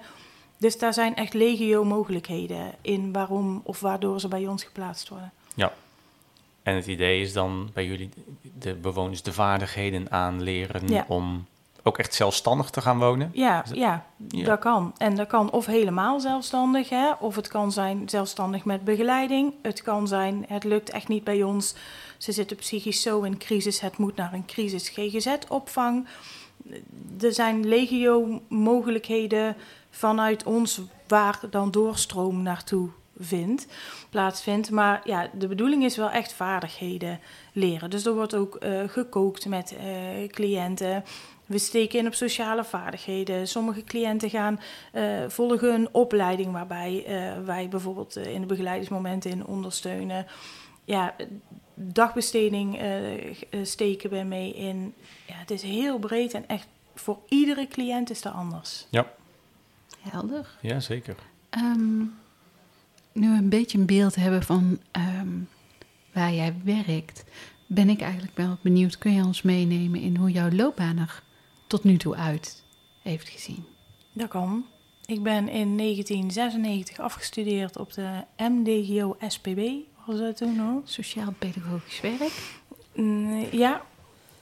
Dus 0.59 0.79
daar 0.79 0.95
zijn 0.95 1.17
echt 1.17 1.35
legio 1.35 1.85
mogelijkheden 1.85 2.73
in 2.81 3.13
waarom 3.13 3.61
of 3.65 3.81
waardoor 3.81 4.21
ze 4.21 4.29
bij 4.29 4.47
ons 4.47 4.65
geplaatst 4.65 5.09
worden. 5.09 5.33
En 6.63 6.75
het 6.75 6.87
idee 6.87 7.21
is 7.21 7.33
dan 7.33 7.71
bij 7.73 7.87
jullie 7.87 8.11
de 8.59 8.75
bewoners 8.75 9.23
de 9.23 9.33
vaardigheden 9.33 10.11
aanleren 10.13 10.89
Ja. 10.89 11.05
om 11.09 11.47
ook 11.83 11.99
echt 11.99 12.15
zelfstandig 12.15 12.71
te 12.71 12.81
gaan 12.81 12.99
wonen. 12.99 13.31
Ja, 13.33 13.63
dat- 13.63 13.77
ja, 13.77 14.07
Ja. 14.29 14.45
dat 14.45 14.59
kan. 14.59 14.93
En 14.97 15.15
dat 15.17 15.27
kan 15.27 15.51
of 15.51 15.67
helemaal 15.67 16.21
zelfstandig, 16.21 16.89
hè, 16.89 17.11
of 17.21 17.37
het 17.37 17.49
kan 17.49 17.73
zijn 17.73 18.09
zelfstandig 18.09 18.65
met 18.65 18.85
begeleiding. 18.85 19.55
Het 19.63 19.83
kan 19.83 20.09
zijn, 20.09 20.45
het 20.49 20.65
lukt 20.65 20.91
echt 20.91 21.09
niet 21.09 21.25
bij 21.25 21.43
ons. 21.43 21.75
Ze 22.19 22.33
zitten 22.33 22.57
psychisch 22.57 23.03
zo 23.03 23.23
in 23.23 23.39
crisis, 23.39 23.81
het 23.81 23.97
moet 23.97 24.17
naar 24.17 24.33
een 24.33 24.47
crisis 24.47 24.89
GGZ-opvang. 24.89 26.07
Er 27.21 27.33
zijn 27.33 27.69
legio 27.69 28.41
mogelijkheden 28.49 29.57
vanuit 29.91 30.45
ons 30.45 30.81
waar 31.09 31.41
dan 31.51 31.71
doorstroom 31.71 32.43
naartoe 32.43 32.89
vindt, 33.19 33.67
plaatsvindt. 34.11 34.71
Maar 34.71 35.01
ja, 35.05 35.29
de 35.33 35.49
bedoeling 35.49 35.85
is 35.85 35.97
wel 35.97 36.11
echt 36.11 36.33
vaardigheden 36.33 37.21
leren. 37.53 37.91
Dus 37.91 38.05
er 38.07 38.15
wordt 38.15 38.35
ook 38.35 38.55
eh, 38.55 38.81
gekookt 38.87 39.47
met 39.47 39.77
eh, 39.77 40.29
cliënten. 40.29 41.05
We 41.51 41.59
steken 41.59 41.99
in 41.99 42.07
op 42.07 42.15
sociale 42.15 42.65
vaardigheden. 42.65 43.49
Sommige 43.49 43.85
cliënten 43.85 44.31
gaan 44.31 44.61
eh, 44.93 45.29
volgen 45.29 45.75
een 45.75 45.89
opleiding 45.93 46.53
waarbij 46.53 47.05
eh, 47.07 47.45
wij 47.45 47.69
bijvoorbeeld 47.69 48.17
eh, 48.17 48.35
in 48.35 48.41
de 48.41 48.47
begeleidingsmomenten 48.47 49.31
in 49.31 49.47
ondersteunen. 49.47 50.27
Ja, 50.85 51.15
dagbesteding 51.75 52.81
steken 53.63 54.11
we 54.11 54.23
mee 54.23 54.55
in. 54.55 54.95
Ja, 55.27 55.35
het 55.35 55.51
is 55.51 55.63
heel 55.63 55.99
breed 55.99 56.35
en 56.35 56.49
echt 56.49 56.67
voor 56.95 57.19
iedere 57.29 57.69
cliënt 57.69 58.11
is 58.11 58.23
dat 58.23 58.33
anders. 58.33 58.87
Helder. 60.01 60.59
Ja, 60.61 60.81
zeker. 60.81 61.17
Ehm, 61.51 61.99
nu 63.13 63.29
we 63.29 63.37
een 63.37 63.49
beetje 63.49 63.79
een 63.79 63.87
beeld 63.87 64.15
hebben 64.15 64.43
van 64.43 64.81
ehm, 64.91 65.39
waar 66.13 66.33
jij 66.33 66.55
werkt, 66.65 67.25
ben 67.67 67.89
ik 67.89 68.01
eigenlijk 68.01 68.37
wel 68.37 68.59
benieuwd. 68.63 68.99
Kun 68.99 69.15
je 69.15 69.25
ons 69.25 69.43
meenemen 69.43 70.01
in 70.01 70.17
hoe 70.17 70.31
jouw 70.31 70.51
loopbaan 70.51 70.99
er 70.99 71.23
tot 71.71 71.85
nu 71.85 71.97
toe 71.97 72.17
uit 72.17 72.63
heeft 73.03 73.29
gezien? 73.29 73.65
Dat 74.13 74.29
kan. 74.29 74.65
Ik 75.07 75.23
ben 75.23 75.49
in 75.49 75.77
1996 75.77 77.01
afgestudeerd 77.01 77.77
op 77.79 77.93
de 77.93 78.25
MDGO 78.37 79.17
SPB, 79.29 79.61
was 80.07 80.19
dat 80.19 80.37
toen 80.37 80.57
nog? 80.57 80.81
Sociaal-pedagogisch 80.85 82.01
werk. 82.01 82.33
Mm, 82.95 83.47
ja. 83.51 83.83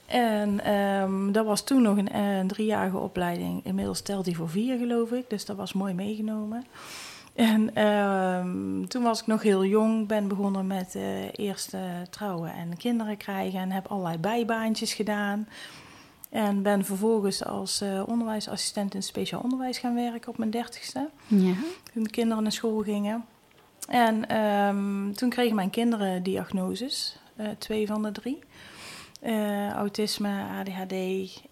En 0.05 0.63
ehm, 0.63 1.31
dat 1.31 1.45
was 1.45 1.63
toen 1.63 1.81
nog 1.81 1.97
een, 1.97 2.47
driejarige 2.47 2.97
opleiding. 2.97 3.65
Inmiddels 3.65 4.01
telt 4.01 4.25
die 4.25 4.35
voor 4.35 4.49
vier, 4.49 4.77
geloof 4.77 5.11
ik. 5.11 5.29
Dus 5.29 5.45
dat 5.45 5.55
was 5.55 5.73
mooi 5.73 5.93
meegenomen. 5.93 6.65
En 7.35 7.75
ehm, 7.75 8.85
toen 8.85 9.03
was 9.03 9.19
ik 9.21 9.27
nog 9.27 9.41
heel 9.41 9.65
jong. 9.65 10.07
Ben 10.07 10.27
begonnen 10.27 10.67
met 10.67 10.95
eh 10.95 11.33
eerst 11.33 11.73
eh, 11.73 11.81
trouwen 12.09 12.53
en 12.53 12.77
kinderen 12.77 13.17
krijgen. 13.17 13.59
En 13.59 13.71
heb 13.71 13.87
allerlei 13.87 14.17
bijbaantjes 14.17 14.93
gedaan. 14.93 15.47
En 16.29 16.61
ben 16.61 16.85
vervolgens 16.85 17.45
als 17.45 17.81
eh, 17.81 18.03
onderwijsassistent 18.05 18.93
in 18.93 19.03
speciaal 19.03 19.41
onderwijs 19.41 19.77
gaan 19.77 19.95
werken 19.95 20.29
op 20.29 20.37
mijn 20.37 20.49
dertigste 20.51 21.09
Ja. 21.27 21.53
toen 21.93 22.03
de 22.03 22.09
kinderen 22.09 22.43
naar 22.43 22.51
school 22.51 22.79
gingen. 22.81 23.25
En 23.87 24.27
ehm, 24.29 25.11
toen 25.11 25.29
kregen 25.29 25.55
mijn 25.55 25.69
kinderen 25.69 26.23
diagnoses, 26.23 27.17
eh, 27.35 27.47
twee 27.57 27.87
van 27.87 28.03
de 28.03 28.11
drie. 28.11 28.39
Eh, 29.21 29.69
autisme, 29.71 30.43
ADHD, 30.59 30.93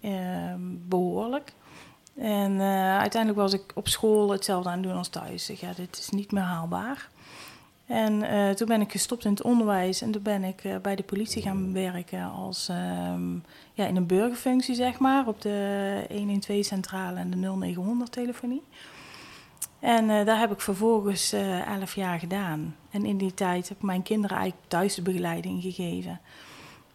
ehm, 0.00 0.60
behoorlijk. 0.88 1.52
En 2.16 2.60
uiteindelijk 3.00 3.40
was 3.40 3.52
ik 3.52 3.72
op 3.74 3.88
school 3.88 4.30
hetzelfde 4.30 4.68
aan 4.68 4.78
het 4.78 4.86
doen 4.88 4.96
als 4.96 5.08
thuis. 5.08 5.50
Ik, 5.50 5.58
ja, 5.58 5.72
dit 5.76 5.98
is 5.98 6.08
niet 6.08 6.32
meer 6.32 6.42
haalbaar. 6.42 7.08
En 7.88 8.22
eh, 8.22 8.50
toen 8.50 8.66
ben 8.66 8.80
ik 8.80 8.90
gestopt 8.90 9.24
in 9.24 9.30
het 9.30 9.42
onderwijs 9.42 10.00
en 10.02 10.10
toen 10.10 10.22
ben 10.22 10.44
ik 10.44 10.64
eh, 10.64 10.76
bij 10.76 10.96
de 10.96 11.02
politie 11.02 11.42
gaan 11.42 11.72
werken 11.72 12.30
als 12.30 12.68
ehm, 12.68 13.34
ja, 13.72 13.86
in 13.86 13.96
een 13.96 14.06
burgerfunctie, 14.06 14.74
zeg 14.74 14.98
maar, 14.98 15.26
op 15.26 15.40
de 15.40 16.06
112-centrale 16.10 17.18
en 17.18 17.30
de 17.30 17.74
0900-telefonie. 17.76 18.62
En 19.80 20.10
eh, 20.10 20.26
daar 20.26 20.38
heb 20.38 20.52
ik 20.52 20.60
vervolgens 20.60 21.32
elf 21.66 21.94
jaar 21.94 22.18
gedaan. 22.18 22.76
En 22.90 23.04
in 23.04 23.18
die 23.18 23.34
tijd 23.34 23.68
heb 23.68 23.76
ik 23.76 23.84
mijn 23.84 24.02
kinderen 24.02 24.36
eigenlijk 24.36 24.68
thuis 24.68 25.02
begeleiding 25.02 25.62
gegeven. 25.62 26.20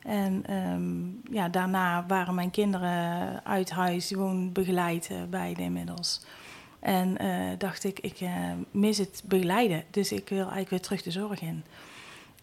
En 0.03 0.43
ehm, 0.45 1.33
ja, 1.35 1.49
daarna 1.49 2.05
waren 2.07 2.35
mijn 2.35 2.51
kinderen 2.51 3.45
uit 3.45 3.71
huis 3.71 4.07
gewoon 4.07 4.51
begeleid, 4.51 5.09
eh, 5.11 5.17
beide 5.29 5.61
inmiddels. 5.61 6.21
En 6.83 7.17
eh, 7.17 7.29
dacht 7.57 7.83
ik, 7.83 7.99
ik 7.99 8.19
eh, 8.21 8.29
mis 8.71 8.97
het 8.97 9.21
begeleiden, 9.25 9.83
dus 9.91 10.11
ik 10.11 10.29
wil 10.29 10.39
eigenlijk 10.39 10.69
weer 10.69 10.81
terug 10.81 11.01
de 11.01 11.11
zorg 11.11 11.41
in. 11.41 11.63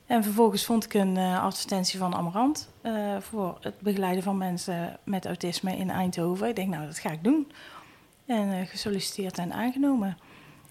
En 0.06 0.22
vervolgens 0.22 0.64
vond 0.64 0.84
ik 0.84 0.94
een 0.94 1.16
eh, 1.16 1.42
advertentie 1.44 1.98
van 1.98 2.14
Amarant 2.14 2.68
eh, 2.80 2.92
voor 3.20 3.58
het 3.60 3.80
begeleiden 3.80 4.22
van 4.22 4.36
mensen 4.38 4.98
met 5.04 5.26
autisme 5.26 5.76
in 5.76 5.90
Eindhoven. 5.90 6.48
Ik 6.48 6.56
denk, 6.56 6.68
nou, 6.68 6.86
dat 6.86 6.98
ga 6.98 7.10
ik 7.10 7.24
doen. 7.24 7.52
En 8.26 8.52
eh, 8.52 8.66
gesolliciteerd 8.68 9.38
en 9.38 9.52
aangenomen. 9.52 10.18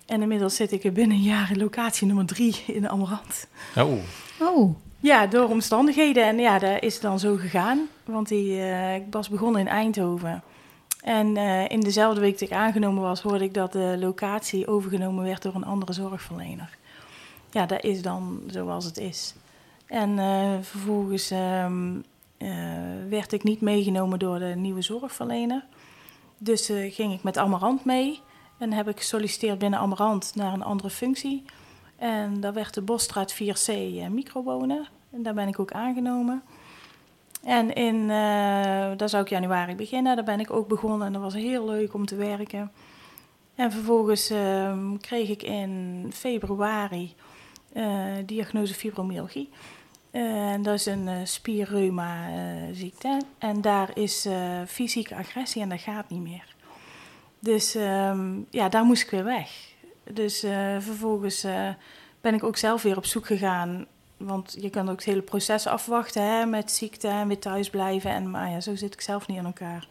En 0.05 0.21
inmiddels 0.21 0.55
zit 0.55 0.71
ik 0.71 0.83
er 0.83 0.91
binnen 0.91 1.17
een 1.17 1.23
jaar 1.23 1.51
in 1.51 1.57
locatie 1.57 2.07
nummer 2.07 2.25
drie 2.25 2.63
in 2.67 2.89
Amarant. 2.89 3.47
Oh, 3.77 3.93
Oh, 4.41 4.75
Ja, 4.99 5.27
door 5.27 5.49
omstandigheden. 5.49 6.23
En 6.25 6.37
ja, 6.39 6.59
dat 6.59 6.83
is 6.83 6.99
dan 6.99 7.19
zo 7.19 7.35
gegaan. 7.35 7.79
Want 8.05 8.27
die, 8.27 8.61
eh, 8.61 8.95
ik 8.95 9.03
was 9.11 9.29
begonnen 9.29 9.61
in 9.61 9.67
Eindhoven. 9.67 10.43
En 11.01 11.37
eh, 11.37 11.69
in 11.69 11.79
dezelfde 11.79 12.21
week 12.21 12.31
dat 12.31 12.49
ik 12.49 12.55
aangenomen 12.55 13.01
was, 13.01 13.21
hoorde 13.21 13.43
ik 13.43 13.53
dat 13.53 13.71
de 13.71 13.95
locatie 13.99 14.67
overgenomen 14.67 15.23
werd 15.23 15.41
door 15.41 15.55
een 15.55 15.65
andere 15.65 15.93
zorgverlener. 15.93 16.77
Ja, 17.51 17.65
dat 17.65 17.83
is 17.83 18.01
dan 18.01 18.43
zoals 18.47 18.85
het 18.85 18.97
is. 18.97 19.33
En 19.85 20.19
eh, 20.19 20.53
vervolgens 20.61 21.31
ehm, 21.31 21.99
eh, 22.37 22.49
werd 23.09 23.31
ik 23.31 23.43
niet 23.43 23.61
meegenomen 23.61 24.19
door 24.19 24.39
de 24.39 24.53
nieuwe 24.55 24.81
zorgverlener. 24.81 25.65
Dus 26.37 26.65
ging 26.89 27.13
ik 27.13 27.23
met 27.23 27.37
Amarant 27.37 27.85
mee. 27.85 28.21
En 28.57 28.73
heb 28.73 28.89
ik 28.89 28.97
gesolliciteerd 28.97 29.59
binnen 29.59 29.79
Amarant 29.79 30.31
naar 30.35 30.53
een 30.53 30.63
andere 30.63 30.89
functie. 30.89 31.43
En 31.95 32.39
dat 32.39 32.53
werd 32.53 32.73
de 32.73 32.81
Bosstraat 32.81 33.33
4C 33.33 33.67
eh, 33.67 34.07
microwonen. 34.07 34.87
En 35.11 35.23
daar 35.23 35.33
ben 35.33 35.47
ik 35.47 35.59
ook 35.59 35.71
aangenomen. 35.71 36.43
En 37.43 37.73
in, 37.73 38.01
eh 38.01 38.97
daar 38.97 39.09
zou 39.09 39.23
ik 39.23 39.29
januari 39.29 39.75
beginnen. 39.75 40.15
Daar 40.15 40.25
ben 40.25 40.39
ik 40.39 40.51
ook 40.51 40.67
begonnen 40.67 41.07
en 41.07 41.13
dat 41.13 41.21
was 41.21 41.33
heel 41.33 41.65
leuk 41.65 41.93
om 41.93 42.05
te 42.05 42.15
werken. 42.15 42.71
En 43.55 43.71
vervolgens 43.71 44.29
ehm, 44.29 44.97
kreeg 44.97 45.29
ik 45.29 45.43
in 45.43 46.05
februari 46.13 47.15
eh, 47.73 48.13
diagnose 48.25 48.73
fibromyalgie. 48.73 49.49
Eh, 50.11 50.51
en 50.51 50.61
dat 50.61 50.73
is 50.73 50.85
een 50.85 51.07
eh, 51.07 51.15
spierreuma 51.23 52.29
eh, 52.29 52.35
ziekte. 52.71 53.21
En 53.37 53.61
daar 53.61 53.97
is 53.97 54.27
fysieke 54.67 55.15
agressie 55.15 55.61
en 55.61 55.69
dat 55.69 55.81
gaat 55.81 56.09
niet 56.09 56.21
meer. 56.21 56.55
Dus 57.39 57.75
ehm, 57.75 58.39
ja, 58.49 58.69
daar 58.69 58.83
moest 58.83 59.03
ik 59.03 59.09
weer 59.09 59.23
weg. 59.23 59.49
Dus 60.11 60.39
vervolgens 60.79 61.45
ben 62.21 62.33
ik 62.33 62.43
ook 62.43 62.57
zelf 62.57 62.81
weer 62.81 62.97
op 62.97 63.05
zoek 63.05 63.25
gegaan. 63.25 63.85
Want 64.19 64.55
je 64.59 64.69
kan 64.69 64.89
ook 64.89 64.95
het 64.95 65.05
hele 65.05 65.21
proces 65.21 65.67
afwachten 65.67 66.23
hè, 66.23 66.45
met 66.45 66.71
ziekte 66.71 67.07
en 67.07 67.27
weer 67.27 67.39
thuis 67.39 67.69
blijven. 67.69 68.11
En, 68.11 68.29
maar 68.29 68.49
ja, 68.49 68.61
zo 68.61 68.75
zit 68.75 68.93
ik 68.93 69.01
zelf 69.01 69.27
niet 69.27 69.37
aan 69.37 69.45
elkaar. 69.45 69.87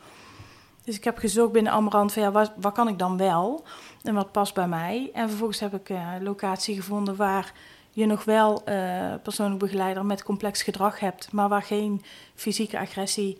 Dus 0.84 0.96
ik 0.96 1.04
heb 1.04 1.18
gezocht 1.18 1.52
binnen 1.52 1.72
Amarant 1.72 2.12
van 2.12 2.22
ja, 2.22 2.30
wat, 2.30 2.52
wat 2.56 2.72
kan 2.72 2.88
ik 2.88 2.98
dan 2.98 3.16
wel? 3.16 3.64
En 4.02 4.14
wat 4.14 4.32
past 4.32 4.54
bij 4.54 4.68
mij? 4.68 5.10
En 5.12 5.28
vervolgens 5.28 5.60
heb 5.60 5.74
ik 5.74 5.88
eh, 5.88 6.12
een 6.14 6.22
locatie 6.22 6.76
gevonden 6.76 7.16
waar 7.16 7.52
je 7.90 8.06
nog 8.06 8.24
wel 8.24 8.64
eh, 8.64 9.14
persoonlijk 9.22 9.58
begeleider 9.58 10.04
met 10.04 10.22
complex 10.22 10.62
gedrag 10.62 11.00
hebt, 11.00 11.32
maar 11.32 11.48
waar 11.48 11.62
geen 11.62 12.02
fysieke 12.34 12.78
agressie 12.78 13.38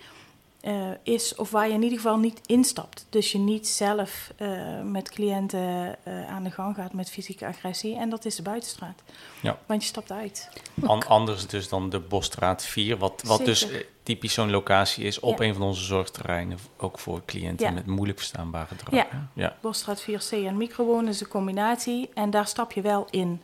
eh, 0.61 0.91
is 1.03 1.35
of 1.35 1.51
waar 1.51 1.69
je 1.69 1.75
in 1.75 1.83
ieder 1.83 1.99
geval 1.99 2.19
niet 2.19 2.41
instapt. 2.47 3.07
Dus 3.11 3.33
je 3.33 3.39
niet 3.39 3.69
zelf 3.69 4.33
eh, 4.37 4.81
met 4.83 5.11
cliënten 5.11 5.97
eh, 6.05 6.29
aan 6.31 6.43
de 6.45 6.51
gang 6.51 6.75
gaat 6.75 6.93
met 6.93 7.11
fysieke 7.11 7.47
agressie. 7.47 7.97
En 7.97 8.11
dat 8.11 8.25
is 8.25 8.37
de 8.37 8.43
buitenstraat. 8.43 9.03
Ja. 9.43 9.59
Want 9.67 9.83
je 9.83 9.89
stapt 9.89 10.13
uit. 10.13 10.49
An- 10.87 11.07
anders 11.07 11.47
dus 11.47 11.69
dan 11.69 11.91
de 11.91 12.01
Bosstraat 12.01 12.65
4, 12.65 12.97
wat, 12.97 13.23
wat 13.27 13.45
dus 13.45 13.59
Zeker. 13.61 13.87
typisch 14.03 14.33
zo'n 14.33 14.51
locatie 14.51 15.05
is 15.05 15.21
op 15.21 15.39
Ja. 15.39 15.45
een 15.45 15.55
van 15.55 15.63
onze 15.63 15.85
zorgterreinen, 15.85 16.59
ook 16.77 16.99
voor 16.99 17.23
cliënten 17.25 17.67
Ja. 17.67 17.73
met 17.73 17.87
moeilijk 17.87 18.19
verstaanbaar 18.19 18.67
gedrag. 18.67 19.07
Ja. 19.35 19.57
Bosstraat 19.61 20.03
4C 20.03 20.31
en 20.47 20.57
microwonen 20.57 21.09
is 21.09 21.21
een 21.21 21.29
combinatie. 21.29 22.11
En 22.15 22.31
daar 22.31 22.47
stap 22.47 22.73
je 22.73 22.81
wel 22.81 23.07
in 23.11 23.43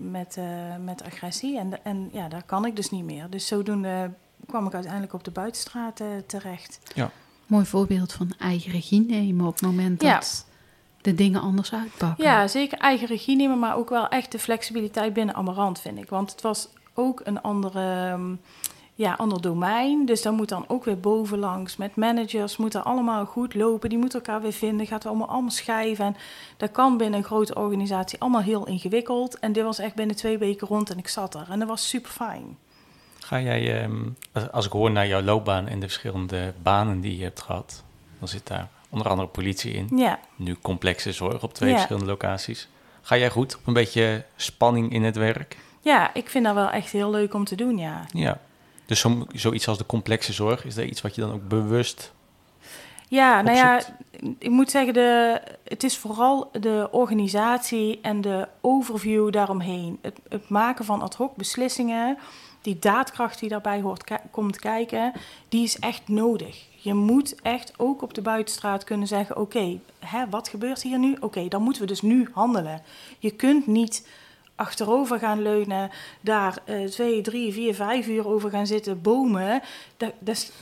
met, 0.00 0.38
met 0.84 1.02
agressie. 1.04 1.58
En, 1.58 1.84
en 1.84 2.08
ja, 2.12 2.28
daar 2.28 2.42
kan 2.42 2.64
ik 2.64 2.76
dus 2.76 2.90
niet 2.90 3.04
meer. 3.04 3.30
Dus 3.30 3.46
zodoende 3.46 4.10
kwam 4.48 4.66
ik 4.66 4.74
uiteindelijk 4.74 5.12
op 5.12 5.24
de 5.24 5.30
buitenstraat 5.30 6.00
terecht. 6.26 6.80
Mooi 7.46 7.64
voorbeeld 7.66 8.12
van 8.12 8.32
eigen 8.38 8.70
regie 8.72 9.00
nemen 9.00 9.46
op 9.46 9.52
het 9.52 9.62
moment 9.62 10.02
Ja. 10.02 10.14
dat 10.14 10.46
de 11.00 11.14
dingen 11.14 11.40
anders 11.40 11.72
uitpakken. 11.72 12.24
Ja, 12.24 12.46
zeker 12.48 12.78
eigen 12.78 13.06
regie 13.06 13.36
nemen, 13.36 13.58
maar 13.58 13.76
ook 13.76 13.88
wel 13.88 14.08
echt 14.08 14.32
de 14.32 14.38
flexibiliteit 14.38 15.12
binnen 15.12 15.34
Amarant, 15.34 15.80
vind 15.80 15.98
ik. 15.98 16.08
Want 16.10 16.30
het 16.30 16.40
was 16.42 16.68
ook 16.94 17.20
een 17.24 17.42
andere, 17.42 18.10
ehm, 18.12 18.34
ja, 18.94 19.14
ander 19.14 19.40
domein. 19.40 20.06
Dus 20.06 20.22
dan 20.22 20.34
moet 20.34 20.48
dan 20.48 20.64
ook 20.68 20.84
weer 20.84 21.00
bovenlangs 21.00 21.76
met 21.76 21.96
managers, 21.96 22.56
moet 22.56 22.74
er 22.74 22.82
allemaal 22.82 23.24
goed 23.24 23.54
lopen. 23.54 23.88
Die 23.88 23.98
moeten 23.98 24.18
elkaar 24.18 24.40
weer 24.42 24.52
vinden, 24.52 24.86
gaat 24.86 25.02
er 25.02 25.08
allemaal, 25.08 25.28
allemaal 25.28 25.50
schijven. 25.50 26.04
En 26.04 26.16
dat 26.56 26.70
kan 26.70 26.96
binnen 26.96 27.18
een 27.18 27.24
grote 27.24 27.54
organisatie 27.54 28.20
allemaal 28.20 28.40
heel 28.40 28.66
ingewikkeld. 28.66 29.38
En 29.38 29.52
dit 29.52 29.64
was 29.64 29.78
echt 29.78 29.94
binnen 29.94 30.16
twee 30.16 30.38
weken 30.38 30.66
rond 30.68 30.90
en 30.90 30.98
ik 30.98 31.08
zat 31.08 31.34
er. 31.34 31.46
En 31.50 31.58
dat 31.58 31.68
was 31.68 31.88
super 31.88 32.10
fijn. 32.10 32.56
Ga 33.28 33.40
jij, 33.40 33.82
ehm, 33.82 33.96
als- 34.52 34.66
ik 34.66 34.72
hoor 34.72 34.90
naar 34.90 35.06
jouw 35.06 35.22
loopbaan 35.22 35.66
en 35.68 35.80
de 35.80 35.86
verschillende 35.86 36.52
banen 36.62 37.00
die 37.00 37.16
je 37.18 37.22
hebt 37.24 37.40
gehad, 37.40 37.82
dan 38.18 38.28
zit 38.28 38.46
daar 38.46 38.68
onder 38.88 39.08
andere 39.08 39.28
politie 39.28 39.72
in. 39.72 39.88
Ja, 39.96 40.18
Nu 40.36 40.56
complexe 40.62 41.12
zorg 41.12 41.42
op 41.42 41.54
twee 41.54 41.68
Ja. 41.70 41.74
verschillende 41.74 42.08
locaties. 42.08 42.68
Ga 43.02 43.16
jij 43.16 43.30
goed 43.30 43.56
op 43.56 43.66
een 43.66 43.72
beetje 43.72 44.24
spanning 44.36 44.92
in 44.92 45.02
het 45.02 45.16
werk? 45.16 45.56
ja, 45.80 46.14
ik 46.14 46.28
vind 46.30 46.44
dat 46.44 46.54
wel 46.54 46.70
echt 46.70 46.90
heel 46.90 47.10
leuk 47.10 47.34
om 47.34 47.44
te 47.44 47.54
doen, 47.56 47.78
ja. 47.78 48.04
Ja. 48.12 48.38
Dus 48.86 49.00
zo, 49.00 49.26
zoiets 49.32 49.68
als 49.68 49.78
de 49.78 49.86
complexe 49.86 50.32
zorg, 50.32 50.64
is 50.64 50.74
dat 50.74 50.84
iets 50.84 51.00
wat 51.00 51.14
je 51.14 51.20
dan 51.20 51.32
ook 51.32 51.48
bewust... 51.48 52.12
Ja, 53.08 53.42
nou 53.42 53.56
ja, 53.56 53.80
ik 54.38 54.50
moet 54.50 54.70
zeggen, 54.70 54.92
de, 54.94 55.40
het 55.64 55.84
is 55.84 55.96
vooral 55.98 56.50
de 56.52 56.88
organisatie 56.90 57.98
en 58.02 58.20
de 58.20 58.48
overview 58.60 59.32
daaromheen. 59.32 59.98
Het, 60.02 60.18
het 60.28 60.48
maken 60.48 60.84
van 60.84 61.02
ad 61.02 61.14
hoc 61.14 61.36
beslissingen, 61.36 62.18
die 62.62 62.78
daadkracht 62.78 63.40
die 63.40 63.48
daarbij 63.48 63.80
hoort, 63.80 64.04
komt 64.30 64.58
kijken, 64.58 65.12
die 65.48 65.64
is 65.64 65.78
echt 65.78 66.08
nodig. 66.08 66.66
Je 66.80 66.94
moet 66.94 67.34
echt 67.42 67.72
ook 67.76 68.02
op 68.02 68.14
de 68.14 68.22
buitenstraat 68.22 68.84
kunnen 68.84 69.06
zeggen: 69.08 69.36
Oké, 69.36 69.78
hè, 69.98 70.28
wat 70.30 70.48
gebeurt 70.48 70.82
hier 70.82 70.98
nu? 70.98 71.16
Oké, 71.20 71.48
dan 71.48 71.62
moeten 71.62 71.82
we 71.82 71.88
dus 71.88 72.00
nu 72.02 72.28
handelen. 72.32 72.82
Je 73.18 73.30
kunt 73.30 73.66
niet 73.66 74.08
achterover 74.54 75.18
gaan 75.18 75.42
leunen, 75.42 75.90
daar 76.20 76.58
eh, 76.64 76.84
twee, 76.84 77.20
drie, 77.20 77.52
vier, 77.52 77.74
vijf 77.74 78.06
uur 78.06 78.26
over 78.28 78.50
gaan 78.50 78.66
zitten 78.66 79.02
bomen. 79.02 79.62
Dat, 79.96 80.12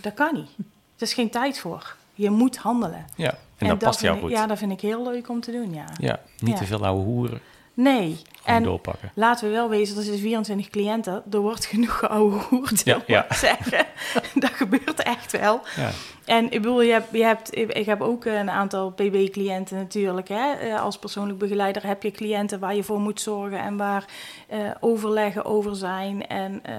dat, 0.00 0.14
kan 0.14 0.34
niet. 0.34 0.48
Er 0.96 1.02
is 1.02 1.14
geen 1.14 1.30
tijd 1.30 1.58
voor. 1.58 1.96
Je 2.14 2.30
moet 2.30 2.56
handelen. 2.56 3.06
Ja, 3.16 3.38
en, 3.58 3.68
dat 3.68 3.78
past 3.78 4.00
jou 4.00 4.16
ik- 4.16 4.22
goed. 4.22 4.30
Ja, 4.30 4.46
dat 4.46 4.58
vind 4.58 4.72
ik 4.72 4.80
heel 4.80 5.02
leuk 5.02 5.28
om 5.28 5.40
te 5.40 5.52
doen, 5.52 5.74
ja. 5.74 5.84
Ja, 5.98 6.20
niet 6.38 6.52
Ja. 6.52 6.58
te 6.58 6.64
veel 6.66 6.86
oude 6.86 7.04
hoeren. 7.04 7.40
Nee. 7.74 8.16
En 8.46 8.62
doorpakken. 8.62 9.10
laten 9.14 9.46
we 9.48 9.52
wel 9.54 9.68
wezen, 9.68 9.96
er 9.96 10.02
zitten 10.02 10.20
24 10.22 10.68
cliënten. 10.68 11.22
Er 11.30 11.38
wordt 11.40 11.64
genoeg 11.66 11.98
geouwe 11.98 12.32
hoerd, 12.48 12.82
Ja, 13.06 13.26
zeggen. 13.34 13.86
dat 14.34 14.50
gebeurt 14.50 15.02
echt 15.02 15.32
wel. 15.32 15.60
Ja. 15.76 15.90
En 16.24 16.44
ik 16.44 16.62
bedoel, 16.62 16.82
je 16.82 16.92
hebt, 16.92 17.08
je 17.12 17.22
hebt, 17.24 17.56
ik 17.56 17.86
heb 17.86 18.00
ook 18.00 18.24
een 18.24 18.50
aantal 18.50 18.90
PB-cliënten 18.90 19.76
natuurlijk. 19.76 20.28
Hè. 20.28 20.52
Eh, 20.52 20.80
Als 20.82 20.98
persoonlijk 20.98 21.38
begeleider 21.38 21.86
heb 21.86 22.02
je 22.02 22.10
cliënten 22.10 22.58
waar 22.58 22.74
je 22.74 22.82
voor 22.82 23.00
moet 23.00 23.20
zorgen 23.20 23.58
en 23.58 23.76
waar 23.76 24.04
eh, 24.48 24.58
overleggen 24.80 25.44
over 25.44 25.76
zijn. 25.76 26.26
En 26.26 26.60
eh, 26.64 26.74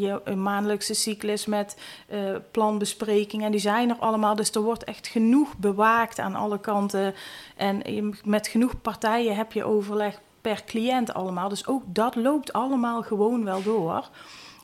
je 0.00 0.20
een 0.24 0.42
maandelijkse 0.42 0.94
cyclus 0.94 1.46
met 1.46 1.76
eh, 2.08 2.18
planbesprekingen. 2.50 3.44
En 3.46 3.50
die 3.52 3.60
zijn 3.60 3.90
er 3.90 3.96
allemaal. 3.98 4.34
Dus 4.36 4.50
er 4.50 4.60
wordt 4.62 4.84
echt 4.84 5.06
genoeg 5.06 5.56
bewaakt 5.56 6.18
aan 6.18 6.34
alle 6.34 6.60
kanten. 6.60 7.14
En 7.56 7.80
je- 7.84 8.10
met 8.24 8.48
genoeg 8.48 8.80
partijen 8.82 9.36
heb 9.36 9.52
je 9.52 9.64
overleg 9.64 10.20
per 10.46 10.64
cliënt 10.64 11.14
allemaal. 11.14 11.48
Dus 11.48 11.66
ook 11.66 11.82
dat 11.86 12.14
loopt 12.14 12.52
allemaal 12.52 13.02
gewoon 13.02 13.44
wel 13.44 13.62
door. 13.62 14.08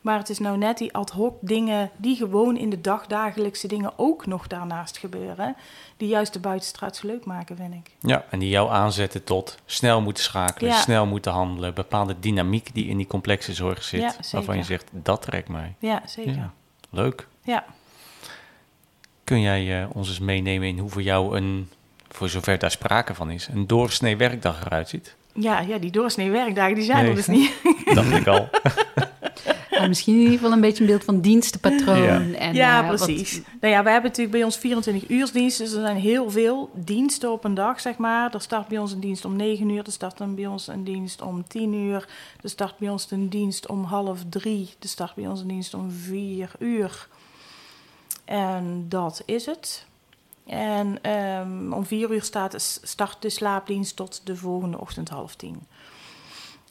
Maar 0.03 0.19
het 0.19 0.29
is 0.29 0.39
nou 0.39 0.59
net 0.59 0.79
die 0.79 0.95
ad 0.95 1.11
hoc 1.11 1.35
dingen 1.41 1.91
die 1.97 2.17
gewoon 2.17 2.57
in 2.57 2.71
de 2.71 2.81
dagdagelijkse 2.81 3.67
dingen 3.69 3.93
ook 3.97 4.27
nog 4.27 4.47
daarnaast 4.47 4.99
gebeuren. 4.99 5.57
Die 5.97 6.09
juist 6.09 6.33
de 6.33 6.39
buitenstraat 6.41 6.97
zo 6.97 7.07
leuk 7.07 7.25
maken, 7.25 7.57
vind 7.57 7.75
ik. 7.75 7.91
ja, 8.01 8.25
en 8.31 8.39
die 8.39 8.49
jou 8.49 8.71
aanzetten 8.71 9.25
tot 9.25 9.59
snel 9.67 10.01
moeten 10.01 10.23
schakelen, 10.25 10.71
Ja. 10.71 10.81
snel 10.81 11.07
moeten 11.07 11.33
handelen. 11.33 11.75
Bepaalde 11.75 12.19
dynamiek 12.21 12.75
die 12.75 12.87
in 12.87 12.97
die 12.97 13.07
complexe 13.07 13.55
zorg 13.55 13.83
zit, 13.83 14.01
Ja, 14.01 14.15
waarvan 14.33 14.57
je 14.57 14.63
zegt, 14.63 14.89
dat 14.93 15.23
trekt 15.23 15.49
mij. 15.49 15.75
Ja, 15.79 16.03
zeker. 16.07 16.33
Ja, 16.35 16.39
Ja. 16.39 16.53
leuk. 16.91 17.27
Kun 19.25 19.41
jij 19.41 19.83
eh, 19.83 19.89
ons 19.97 20.09
eens 20.09 20.19
meenemen 20.19 20.69
in 20.69 20.79
hoe 20.79 20.91
voor 20.91 21.03
jou 21.03 21.37
een, 21.37 21.71
voor 22.09 22.29
zover 22.29 22.59
daar 22.59 22.71
sprake 22.71 23.15
van 23.15 23.31
is, 23.31 23.49
een 23.49 23.67
doorsnee 23.67 24.17
werkdag 24.17 24.65
eruit 24.65 24.89
ziet? 24.89 25.17
Ja, 25.35 25.61
ja, 25.61 25.79
die 25.79 25.91
doorsnee 25.91 26.31
werkdagen 26.31 26.75
die 26.75 26.85
zijn 26.85 26.99
Nee. 27.03 27.09
er 27.11 27.15
dus 27.17 27.27
niet. 27.27 27.53
Dacht 27.95 28.13
ik 28.13 28.27
al. 28.27 28.49
Ja, 29.71 29.87
misschien 29.93 30.15
in 30.15 30.21
ieder 30.21 30.35
geval 30.39 30.53
een 30.53 30.61
beetje 30.61 30.81
een 30.83 30.91
beeld 30.91 31.05
van 31.05 31.21
dienstenpatroon. 31.21 32.03
Ja. 32.03 32.21
En, 32.39 32.55
ja, 32.55 32.83
eh, 32.83 32.89
wat- 32.89 33.05
precies. 33.05 33.41
Nou 33.61 33.73
ja, 33.75 33.83
we 33.83 33.91
hebben 33.91 34.09
natuurlijk 34.11 34.37
bij 34.37 34.45
ons 34.45 34.57
24 34.57 35.09
uursdienst, 35.09 35.59
dus 35.59 35.73
er 35.73 35.81
zijn 35.81 35.97
heel 35.97 36.31
veel 36.31 36.71
diensten 36.75 37.33
op 37.33 37.45
een 37.45 37.55
dag, 37.55 37.81
zeg 37.81 37.97
maar. 37.97 38.35
Er 38.35 38.41
start 38.41 38.69
bij 38.69 38.79
ons 38.79 38.93
een 38.93 39.01
dienst 39.01 39.25
om 39.25 39.37
9 39.37 39.69
uur, 39.69 39.85
er 39.87 39.93
start 39.93 40.19
dan 40.19 40.35
bij 40.35 40.47
ons 40.47 40.67
een 40.67 40.85
dienst 40.85 41.23
om 41.23 41.45
10 41.49 41.73
uur, 41.75 42.09
er 42.43 42.51
start 42.51 42.79
bij 42.79 42.89
ons 42.89 43.11
een 43.11 43.29
dienst 43.29 43.67
om 43.69 43.85
half 43.85 44.21
drie, 44.29 44.71
er 44.81 44.89
start 44.89 45.15
bij 45.15 45.27
ons 45.27 45.41
een 45.41 45.49
dienst 45.49 45.75
om 45.75 45.91
4 45.91 46.51
uur. 46.59 47.09
En 48.25 48.85
dat 48.89 49.23
is 49.27 49.47
het. 49.47 49.87
En 50.47 50.99
ehm, 51.03 51.73
om 51.73 51.85
4 51.85 52.11
uur 52.11 52.23
staat, 52.23 52.81
start 52.83 53.23
de 53.23 53.31
slaapdienst 53.31 53.97
tot 53.97 54.21
de 54.25 54.37
volgende 54.37 54.81
ochtend 54.81 55.09
half 55.09 55.35
tien. 55.35 55.67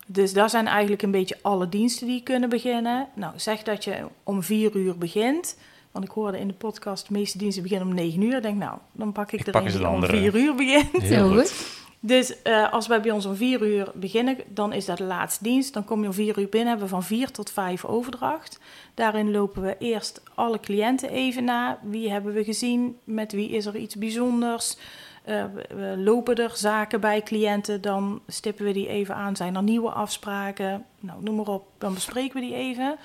Dus 0.06 0.34
dat 0.34 0.50
zijn 0.50 0.68
eigenlijk 0.68 1.02
een 1.02 1.12
beetje 1.12 1.38
alle 1.42 1.70
diensten 1.70 2.08
die 2.08 2.24
kunnen 2.24 2.50
beginnen. 2.50 3.08
Nou, 3.14 3.34
zeg 3.36 3.64
dat 3.64 3.84
je 3.84 4.06
om 4.24 4.44
vier 4.44 4.76
uur 4.76 4.98
begint. 4.98 5.58
Want 5.92 6.06
ik 6.06 6.12
hoorde 6.12 6.40
in 6.40 6.48
de 6.48 6.54
podcast, 6.54 7.08
de 7.08 7.14
meeste 7.14 7.38
diensten 7.38 7.64
beginnen 7.64 7.88
om 7.88 7.94
negen 7.94 8.22
uur. 8.22 8.36
Ik 8.36 8.42
denk, 8.42 8.58
nou, 8.58 8.78
dan 8.92 9.12
pak 9.12 9.32
ik, 9.32 9.40
Ik 9.40 9.46
er 9.46 9.52
pak 9.52 9.66
een 9.66 9.72
die 9.72 9.88
om 9.88 10.06
vier 10.06 10.36
uur 10.36 10.56
begint. 10.56 11.02
Heel 11.02 11.34
goed. 11.34 11.81
Dus 12.04 12.42
eh, 12.42 12.74
als 12.74 12.88
wij 12.88 13.02
bij 13.02 13.12
ons 13.12 13.26
om 13.26 13.36
vier 13.36 13.62
uur 13.62 13.92
beginnen, 13.96 14.38
dan 14.48 14.74
is 14.74 14.86
dat 14.86 14.98
de 14.98 15.04
laatste 15.04 15.44
dienst. 15.44 15.74
Dan 15.74 15.84
kom 15.84 16.02
je 16.02 16.08
om 16.08 16.14
vier 16.14 16.40
uur 16.40 16.50
binnen, 16.50 16.70
hebben 16.70 16.88
we 16.88 16.94
van 16.94 17.04
vier 17.04 17.32
tot 17.32 17.52
vijf 17.52 17.86
overdracht. 17.86 18.60
Daarin 18.94 19.32
lopen 19.32 19.62
we 19.62 19.76
eerst 19.80 20.22
alle 20.36 20.60
cliënten 20.60 21.10
even 21.10 21.44
na. 21.44 21.80
Wie 21.82 22.12
hebben 22.12 22.34
we 22.34 22.44
gezien? 22.44 22.98
Met 23.04 23.32
wie 23.32 23.50
is 23.50 23.66
er 23.66 23.76
iets 23.76 23.96
bijzonders? 23.96 24.78
Eh, 25.24 25.44
we, 25.70 25.96
lopen 25.98 26.36
er 26.36 26.52
zaken 26.56 27.00
bij 27.00 27.22
cliënten, 27.22 27.82
dan 27.82 28.22
stippen 28.28 28.66
we 28.66 28.72
die 28.72 28.88
even 28.88 29.16
aan. 29.16 29.36
Zijn 29.36 29.56
er 29.56 29.64
nieuwe 29.64 29.92
afspraken? 29.92 30.86
Nou, 31.00 31.24
noem 31.24 31.36
maar 31.36 31.48
op, 31.48 31.68
dan 31.78 31.94
bespreken 31.94 32.40
we 32.40 32.46
die 32.46 32.56
even. 32.56 32.98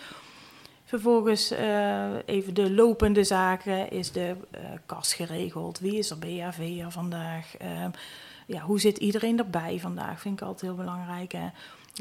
Vervolgens 0.84 1.50
eh, 1.50 2.14
even 2.26 2.54
de 2.54 2.70
lopende 2.70 3.24
zaken. 3.24 3.90
Is 3.90 4.12
de 4.12 4.36
kas 4.86 5.14
geregeld? 5.14 5.78
Wie 5.78 5.98
is 5.98 6.10
er 6.10 6.18
BHV'er 6.18 6.90
vandaag? 6.90 7.56
Ja, 8.46 8.60
hoe 8.60 8.80
zit 8.80 8.98
iedereen 8.98 9.38
erbij 9.38 9.78
vandaag? 9.80 10.20
Vind 10.20 10.40
ik 10.40 10.46
altijd 10.46 10.62
heel 10.62 10.74
belangrijk. 10.84 11.32
Hè? 11.32 11.48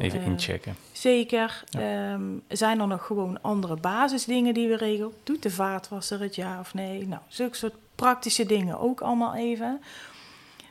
Even 0.02 0.20
Eh, 0.20 0.26
inchecken. 0.26 0.76
Zeker. 0.92 1.64
Ehm, 1.72 2.22
zijn 2.48 2.80
er 2.80 2.88
nog 2.88 3.06
gewoon 3.06 3.42
andere 3.42 3.76
basisdingen 3.76 4.54
die 4.54 4.68
we 4.68 4.76
regelen? 4.76 5.12
Doet 5.24 5.44
de 5.44 5.52
vaatwasser 5.52 6.20
het 6.22 6.36
ja 6.36 6.60
of 6.60 6.74
nee? 6.74 7.08
Nou, 7.08 7.22
zulke 7.28 7.56
soort 7.56 7.76
praktische 7.96 8.46
dingen 8.46 8.80
ook 8.80 9.02
allemaal 9.02 9.36
even. 9.36 9.82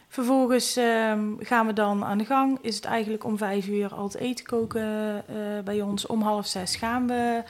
Vervolgens 0.09 0.77
ehm, 0.77 1.29
gaan 1.39 1.67
we 1.67 1.73
dan 1.73 2.05
aan 2.05 2.19
de 2.19 2.25
gang. 2.25 2.59
Is 2.61 2.77
het 2.77 2.85
eigenlijk 2.85 3.25
om 3.25 3.39
vijf 3.39 3.67
uur 3.67 3.95
al 3.95 4.05
het 4.05 4.15
eten 4.15 4.45
koken 4.45 5.23
eh, 5.29 5.35
bij 5.65 5.81
ons. 5.81 6.07
Om 6.07 6.23
half 6.23 6.47
zes 6.47 6.77
gaan 6.77 7.07
we 7.07 7.43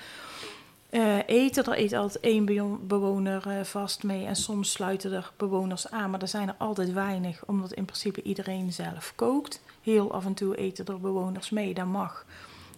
eh, 0.95 1.19
eten. 1.27 1.65
Er 1.65 1.79
eet 1.79 1.93
altijd 1.93 2.21
één 2.25 2.45
bewoner 2.87 3.49
eh, 3.49 3.65
vast 3.65 4.03
mee. 4.03 4.25
En 4.27 4.37
soms 4.37 4.73
sluiten 4.73 5.13
er 5.13 5.33
bewoners 5.37 5.91
aan. 5.91 6.11
Maar 6.11 6.21
er 6.21 6.29
zijn 6.29 6.49
er 6.49 6.55
altijd 6.59 6.93
weinig, 6.93 7.45
omdat 7.47 7.73
in 7.73 7.85
principe 7.85 8.23
iedereen 8.23 8.73
zelf 8.73 9.13
kookt. 9.15 9.63
Heel 9.83 10.13
af 10.13 10.25
en 10.25 10.35
toe 10.35 10.57
eten 10.57 10.87
er 10.87 11.01
bewoners 11.01 11.51
mee. 11.51 11.75
Dat 11.75 11.87
mag 11.87 12.25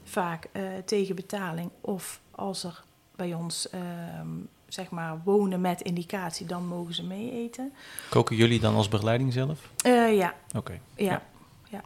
vaak 0.05 0.49
eh, 0.53 0.63
tegen 0.85 1.15
betaling. 1.15 1.71
Of 1.81 2.21
als 2.31 2.65
er 2.65 2.83
bij 3.17 3.35
ons 3.35 3.71
ehm, 3.71 4.29
zeg 4.69 4.91
maar 4.91 5.21
wonen 5.25 5.61
met 5.61 5.81
indicatie, 5.81 6.47
dan 6.47 6.67
mogen 6.67 6.95
ze 6.95 7.05
mee 7.05 7.33
eten. 7.33 7.73
Koken 8.11 8.37
jullie 8.37 8.61
dan 8.61 8.75
als 8.75 8.89
begeleiding 8.89 9.33
zelf? 9.33 9.71
Ja, 9.83 10.35
Oké. 10.57 10.81
ja, 10.95 11.23
ja. 11.69 11.83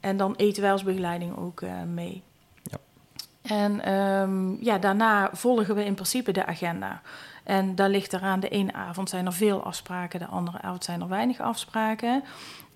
En 0.00 0.16
dan 0.16 0.34
eten 0.34 0.62
wij 0.62 0.72
als 0.72 0.82
begeleiding 0.82 1.36
ook 1.36 1.62
mee. 1.86 2.22
En 3.42 3.84
ehm, 3.84 4.64
ja, 4.64 4.78
daarna 4.78 5.30
volgen 5.32 5.74
we 5.74 5.84
in 5.84 5.94
principe 5.94 6.32
de 6.32 6.46
agenda. 6.46 7.00
En 7.44 7.74
daar 7.74 7.88
ligt 7.88 8.12
eraan, 8.12 8.40
de 8.40 8.48
ene 8.48 8.72
avond 8.72 9.08
zijn 9.08 9.26
er 9.26 9.32
veel 9.32 9.62
afspraken, 9.62 10.18
de 10.18 10.26
andere 10.26 10.60
avond 10.60 10.84
zijn 10.84 11.00
er 11.00 11.08
weinig 11.08 11.40
afspraken. 11.40 12.22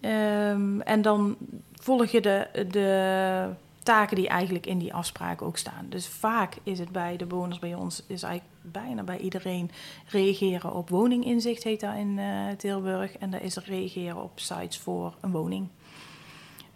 Ehm, 0.01 0.81
en 0.81 1.03
dan 1.03 1.37
volg 1.73 2.07
je 2.07 2.21
de, 2.21 2.67
de 2.71 3.49
taken 3.87 4.17
die 4.17 4.29
eigenlijk 4.29 4.67
in 4.67 4.79
die 4.79 4.95
afspraken 4.95 5.47
ook 5.47 5.57
staan. 5.57 5.87
Dus 5.89 6.09
vaak 6.09 6.57
is 6.63 6.79
het 6.79 6.91
bij 6.93 7.17
de 7.17 7.27
bewoners 7.27 7.59
bij 7.59 7.75
ons, 7.75 8.03
is 8.07 8.23
eigenlijk 8.23 8.55
bijna 8.63 9.03
bij 9.03 9.19
iedereen 9.19 9.71
reageren 10.07 10.73
op 10.73 10.89
woninginzicht, 10.89 11.63
heet 11.63 11.81
dat 11.81 11.95
in 11.95 12.19
uh, 12.19 12.49
Tilburg. 12.57 13.17
En 13.17 13.31
dat 13.31 13.41
is 13.41 13.57
reageren 13.57 14.23
op 14.23 14.33
sites 14.35 14.79
voor 14.79 15.15
een 15.21 15.31
woning. 15.31 15.69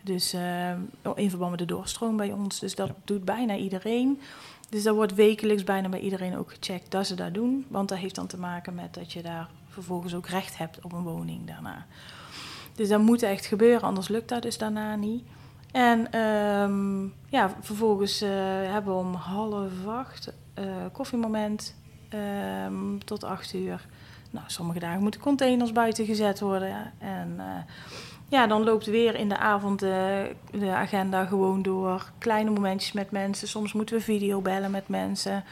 Dus 0.03 0.35
uh, 0.35 0.71
in 1.15 1.31
verband 1.31 1.51
met 1.51 1.59
de 1.59 1.65
doorstroom 1.65 2.17
bij 2.17 2.33
ons. 2.33 2.59
Dus 2.59 2.75
dat 2.75 2.91
doet 3.05 3.25
bijna 3.25 3.57
iedereen. 3.57 4.21
Dus 4.69 4.83
dat 4.83 4.95
wordt 4.95 5.15
wekelijks 5.15 5.65
bijna 5.65 5.89
bij 5.89 6.01
iedereen 6.01 6.37
ook 6.37 6.51
gecheckt 6.51 6.91
dat 6.91 7.07
ze 7.07 7.15
dat 7.15 7.35
doen. 7.35 7.67
Want 7.69 7.89
dat 7.89 7.99
heeft 7.99 8.15
dan 8.15 8.27
te 8.27 8.39
maken 8.39 8.75
met 8.75 8.95
dat 8.95 9.13
je 9.13 9.23
daar 9.23 9.49
vervolgens 9.69 10.15
ook 10.15 10.27
recht 10.27 10.59
hebt 10.59 10.79
op 10.83 10.93
een 10.93 11.03
woning 11.03 11.47
daarna. 11.47 11.87
Dus 12.75 12.89
dat 12.89 13.01
moet 13.01 13.23
echt 13.23 13.47
gebeuren, 13.47 13.83
anders 13.83 14.09
lukt 14.09 14.29
dat 14.29 14.43
dus 14.43 14.59
daarna 14.59 14.97
niet. 14.97 15.25
En 15.73 16.21
um, 16.21 17.15
ja, 17.29 17.57
vervolgens 17.61 18.23
uh, 18.23 18.31
hebben 18.73 18.95
we 18.95 19.01
om 19.01 19.15
half 19.15 19.87
acht 19.87 20.33
uh, 20.59 20.65
koffiemoment 20.93 21.75
um, 22.65 23.05
tot 23.05 23.25
acht 23.25 23.55
uur. 23.55 23.87
Nou, 24.31 24.45
sommige 24.49 24.79
dagen 24.79 25.03
moeten 25.03 25.21
containers 25.21 25.73
buiten 25.73 26.05
gezet 26.05 26.41
worden. 26.41 26.93
En 26.99 27.35
uh, 27.39 27.45
ja, 28.31 28.47
dan 28.47 28.65
loopt 28.65 28.87
weer 28.87 29.15
in 29.15 29.29
de 29.29 29.37
avond 29.37 29.79
de, 29.79 30.31
de 30.51 30.71
agenda 30.71 31.25
gewoon 31.25 31.63
door. 31.63 32.11
Kleine 32.19 32.51
momentjes 32.51 32.93
met 32.93 33.11
mensen. 33.11 33.49
Soms 33.49 33.73
moeten 33.73 33.97
we 33.97 34.03
video 34.03 34.41
bellen 34.41 34.71
met 34.71 34.89
mensen. 34.89 35.45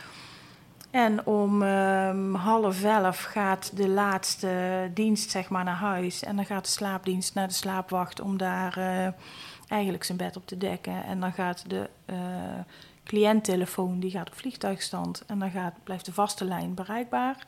En 0.90 1.26
om 1.26 1.62
um, 1.62 2.34
half 2.34 2.84
elf 2.84 3.22
gaat 3.22 3.76
de 3.76 3.88
laatste 3.88 4.90
dienst 4.94 5.30
zeg 5.30 5.48
maar, 5.48 5.64
naar 5.64 5.74
huis. 5.74 6.22
En 6.22 6.36
dan 6.36 6.44
gaat 6.44 6.64
de 6.64 6.70
slaapdienst 6.70 7.34
naar 7.34 7.48
de 7.48 7.54
slaapwacht 7.54 8.20
om 8.20 8.36
daar 8.36 8.78
uh, 8.78 9.08
eigenlijk 9.68 10.04
zijn 10.04 10.18
bed 10.18 10.36
op 10.36 10.46
te 10.46 10.58
dekken. 10.58 11.04
En 11.04 11.20
dan 11.20 11.32
gaat 11.32 11.70
de 11.70 11.90
uh, 12.06 12.16
cliënttelefoon 13.04 14.00
die 14.00 14.10
gaat 14.10 14.28
op 14.28 14.34
vliegtuigstand. 14.34 15.24
En 15.26 15.38
dan 15.38 15.50
gaat, 15.50 15.74
blijft 15.84 16.04
de 16.04 16.12
vaste 16.12 16.44
lijn 16.44 16.74
bereikbaar. 16.74 17.46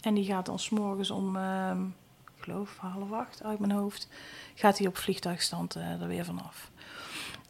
En 0.00 0.14
die 0.14 0.24
gaat 0.24 0.46
dan 0.46 0.58
s'morgens 0.58 1.10
om, 1.10 1.36
ik 1.36 2.05
geloof 2.46 2.76
half 2.76 3.12
acht 3.12 3.42
uit 3.42 3.58
mijn 3.58 3.72
hoofd, 3.72 4.08
gaat 4.54 4.78
hij 4.78 4.86
op 4.86 4.96
vliegtuigstand 4.96 5.76
uh, 5.76 6.02
er 6.02 6.08
weer 6.08 6.24
vanaf. 6.24 6.70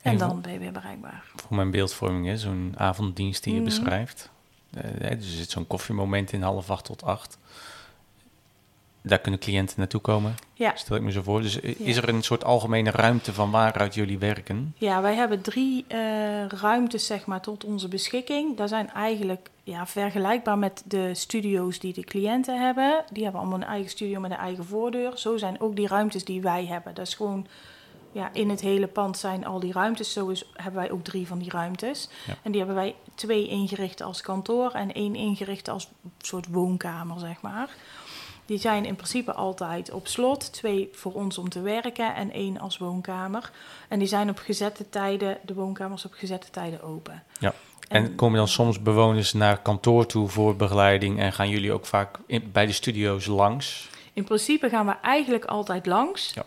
En, 0.03 0.13
en 0.13 0.19
dan 0.19 0.41
ben 0.41 0.53
je 0.53 0.59
weer 0.59 0.73
bereikbaar. 0.73 1.25
Voor 1.37 1.57
mijn 1.57 1.71
beeldvorming, 1.71 2.39
zo'n 2.39 2.75
avonddienst 2.77 3.45
die 3.45 3.55
je 3.55 3.61
mm 3.61 3.67
-hmm. 3.67 3.75
beschrijft. 3.75 4.31
Uh, 4.77 4.83
dus 5.01 5.11
er 5.11 5.23
zit 5.23 5.51
zo'n 5.51 5.67
koffiemoment 5.67 6.33
in 6.33 6.43
half 6.43 6.71
acht 6.71 6.85
tot 6.85 7.03
acht. 7.03 7.39
Daar 9.03 9.19
kunnen 9.19 9.41
cliënten 9.41 9.75
naartoe 9.79 10.01
komen, 10.01 10.35
ja. 10.55 10.77
stel 10.77 10.97
ik 10.97 11.03
me 11.03 11.13
zo 11.13 11.23
voor. 11.23 11.43
Dus 11.43 11.57
is 11.59 11.97
ja. 11.97 12.03
er 12.03 12.09
een 12.09 12.23
soort 12.23 12.45
algemene 12.45 12.91
ruimte 12.91 13.33
van 13.33 13.51
waaruit 13.51 13.95
jullie 13.95 14.19
werken? 14.19 14.75
Ja, 14.79 15.03
wij 15.03 15.15
hebben 15.15 15.41
drie 15.41 15.85
uh, 15.89 16.47
ruimtes 16.47 17.07
zeg 17.07 17.27
maar, 17.27 17.41
tot 17.41 17.65
onze 17.65 17.89
beschikking. 17.89 18.57
Dat 18.57 18.69
zijn 18.69 18.91
eigenlijk 18.91 19.51
ja, 19.67 19.87
vergelijkbaar 19.87 20.59
met 20.59 20.83
de 20.85 21.15
studio's 21.15 21.79
die 21.79 21.93
de 21.93 22.05
cliënten 22.05 22.61
hebben. 22.61 23.05
Die 23.13 23.23
hebben 23.23 23.41
allemaal 23.41 23.59
een 23.59 23.67
eigen 23.67 23.91
studio 23.91 24.21
met 24.21 24.31
een 24.31 24.37
eigen 24.37 24.65
voordeur. 24.65 25.19
Zo 25.19 25.37
zijn 25.37 25.61
ook 25.61 25.77
die 25.77 25.87
ruimtes 25.89 26.25
die 26.25 26.43
wij 26.43 26.67
hebben. 26.67 26.95
Dat 26.95 27.07
is 27.07 27.15
gewoon 27.15 27.47
ja, 28.13 28.31
in 28.33 28.51
het 28.51 28.61
hele 28.61 28.87
pand 28.87 29.19
zijn 29.19 29.47
al 29.47 29.61
die 29.61 29.73
ruimtes. 29.73 30.13
Zo 30.13 30.29
is, 30.29 30.45
hebben 30.53 30.81
wij 30.81 30.91
ook 30.91 31.05
drie 31.05 31.27
van 31.27 31.39
die 31.39 31.51
ruimtes. 31.51 32.09
Ja. 32.27 32.35
En 32.43 32.51
die 32.51 32.61
hebben 32.61 32.77
wij 32.77 32.95
twee 33.15 33.49
ingericht 33.49 34.01
als 34.01 34.21
kantoor 34.21 34.71
en 34.71 34.93
één 34.93 35.15
ingericht 35.15 35.69
als 35.69 35.91
soort 36.19 36.47
woonkamer, 36.51 37.21
zeg 37.21 37.41
maar. 37.41 37.71
Die 38.45 38.59
zijn 38.59 38.85
in 38.85 38.97
principe 38.97 39.33
altijd 39.33 39.91
op 39.91 40.07
slot. 40.07 40.53
Twee 40.53 40.89
voor 40.93 41.13
ons 41.13 41.39
om 41.39 41.49
te 41.49 41.61
werken 41.61 42.15
en 42.15 42.33
één 42.33 42.59
als 42.59 42.79
woonkamer. 42.79 43.51
En 43.89 43.99
die 43.99 44.09
zijn 44.09 44.31
op 44.31 44.39
gezette 44.39 44.89
tijden, 44.89 45.39
de 45.43 45.55
woonkamers 45.55 46.05
op 46.05 46.13
gezette 46.13 46.51
tijden 46.51 46.83
open. 46.83 47.23
Ja. 47.39 47.55
En, 47.89 48.05
en 48.05 48.15
komen 48.15 48.39
dan 48.39 48.49
soms 48.49 48.83
bewoners 48.83 49.33
naar 49.33 49.59
kantoor 49.59 50.07
toe 50.07 50.29
voor 50.29 50.57
begeleiding 50.57 51.19
en 51.19 51.33
gaan 51.33 51.49
jullie 51.49 51.73
ook 51.73 51.87
vaak 51.87 52.19
in, 52.27 52.51
bij 52.53 52.67
de 52.67 52.73
studio's 52.73 53.27
langs? 53.27 53.89
In 54.13 54.25
principe 54.25 54.69
gaan 54.69 54.87
we 54.87 54.95
eigenlijk 55.03 55.45
altijd 55.45 55.87
langs. 55.87 56.33
Ja. 56.35 56.45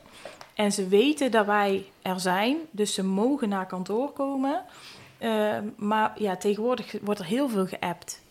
En 0.53 0.71
ze 0.71 0.87
weten 0.87 1.31
dat 1.31 1.45
wij 1.45 1.85
er 2.01 2.19
zijn, 2.19 2.57
dus 2.71 2.93
ze 2.93 3.03
mogen 3.03 3.49
naar 3.49 3.65
kantoor 3.65 4.11
komen. 4.11 4.63
Uh, 5.19 5.57
maar 5.77 6.13
ja, 6.17 6.35
tegenwoordig 6.35 6.95
wordt 7.01 7.19
er 7.19 7.25
heel 7.25 7.49
veel 7.49 7.65
geappt. 7.65 8.21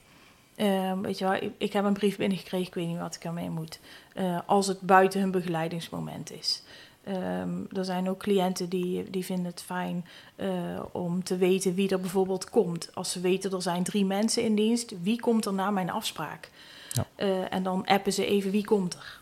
Uh, 0.57 0.93
weet 1.01 1.19
je 1.19 1.25
wel, 1.25 1.35
ik, 1.35 1.53
ik, 1.59 1.73
heb 1.73 1.85
een 1.85 1.93
brief 1.93 2.17
binnengekregen, 2.17 2.67
ik 2.67 2.75
weet 2.75 2.87
niet 2.87 2.99
wat 2.99 3.15
ik 3.15 3.25
ermee 3.25 3.51
moet. 3.51 3.81
Uh, 4.15 4.39
als 4.47 4.67
het 4.67 4.81
buiten 4.81 5.21
hun 5.21 5.31
begeleidingsmoment 5.31 6.33
is. 6.33 6.63
Um, 7.09 7.67
er 7.73 7.85
zijn 7.85 8.09
ook 8.09 8.19
cliënten 8.19 8.69
die, 8.69 9.11
die 9.11 9.25
vinden 9.25 9.45
het 9.45 9.63
fijn 9.63 10.05
uh, 10.37 10.49
om 10.93 11.25
te 11.25 11.37
weten 11.37 11.75
wie 11.75 11.89
er 11.89 12.01
bijvoorbeeld 12.01 12.51
komt. 12.51 12.95
Als 12.95 13.11
ze 13.11 13.21
weten 13.21 13.53
er 13.53 13.63
zijn 13.63 13.83
drie 13.83 14.05
mensen 14.05 14.43
in 14.43 14.55
dienst, 14.55 14.95
wie 15.03 15.21
komt 15.21 15.45
er 15.45 15.53
na 15.53 15.71
mijn 15.71 15.91
afspraak? 15.91 16.51
Ja. 16.93 17.07
Uh, 17.17 17.53
en 17.53 17.63
dan 17.63 17.87
appen 17.87 18.13
ze 18.13 18.27
even 18.27 18.51
wie 18.51 18.65
komt 18.65 18.95
er. 18.95 19.21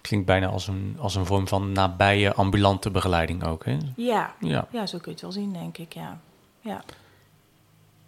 Klinkt 0.00 0.26
bijna 0.26 0.46
als 0.46 0.68
een, 0.68 0.96
als 0.98 1.14
een 1.14 1.26
vorm 1.26 1.48
van 1.48 1.72
nabije 1.72 2.34
ambulante 2.34 2.90
begeleiding 2.90 3.44
ook, 3.44 3.64
hè? 3.64 3.78
Ja, 3.96 4.34
ja. 4.40 4.68
ja 4.70 4.86
zo 4.86 4.98
kun 4.98 5.06
je 5.06 5.10
het 5.10 5.20
wel 5.20 5.32
zien, 5.32 5.52
denk 5.52 5.78
ik, 5.78 5.92
ja. 5.92 6.20
ja. 6.60 6.84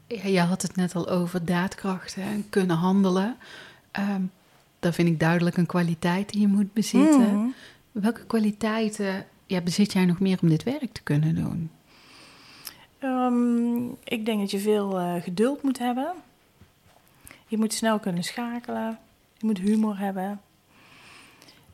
Ja, 0.07 0.27
je 0.27 0.41
had 0.41 0.63
het 0.63 0.77
net 0.77 0.95
al 0.95 1.09
over 1.09 1.45
daadkrachten 1.45 2.23
en 2.23 2.47
kunnen 2.49 2.77
handelen. 2.77 3.37
Um, 3.99 4.31
dat 4.79 4.95
vind 4.95 5.09
ik 5.09 5.21
duidelijk 5.21 5.57
een 5.57 5.67
kwaliteit 5.67 6.31
die 6.31 6.41
je 6.41 6.49
moet 6.49 6.73
bezitten. 6.73 7.35
Mm. 7.35 7.55
Welke 7.93 8.25
kwaliteiten 8.25 9.27
ja, 9.47 9.61
bezit 9.61 9.93
jij 9.93 10.05
nog 10.05 10.21
meer 10.21 10.39
om 10.43 10.49
dit 10.49 10.63
werk 10.63 10.93
te 10.93 11.03
kunnen 11.03 11.35
doen? 11.35 11.71
Um, 13.03 13.97
ik 14.05 14.25
denk 14.25 14.41
dat 14.41 14.51
je 14.51 14.59
veel 14.59 15.01
uh, 15.01 15.23
geduld 15.23 15.63
moet 15.63 15.79
hebben. 15.79 16.13
Je 17.47 17.59
moet 17.59 17.73
snel 17.73 17.99
kunnen 17.99 18.25
schakelen. 18.25 18.99
Je 19.39 19.47
moet 19.47 19.59
humor 19.59 19.99
hebben. 19.99 20.41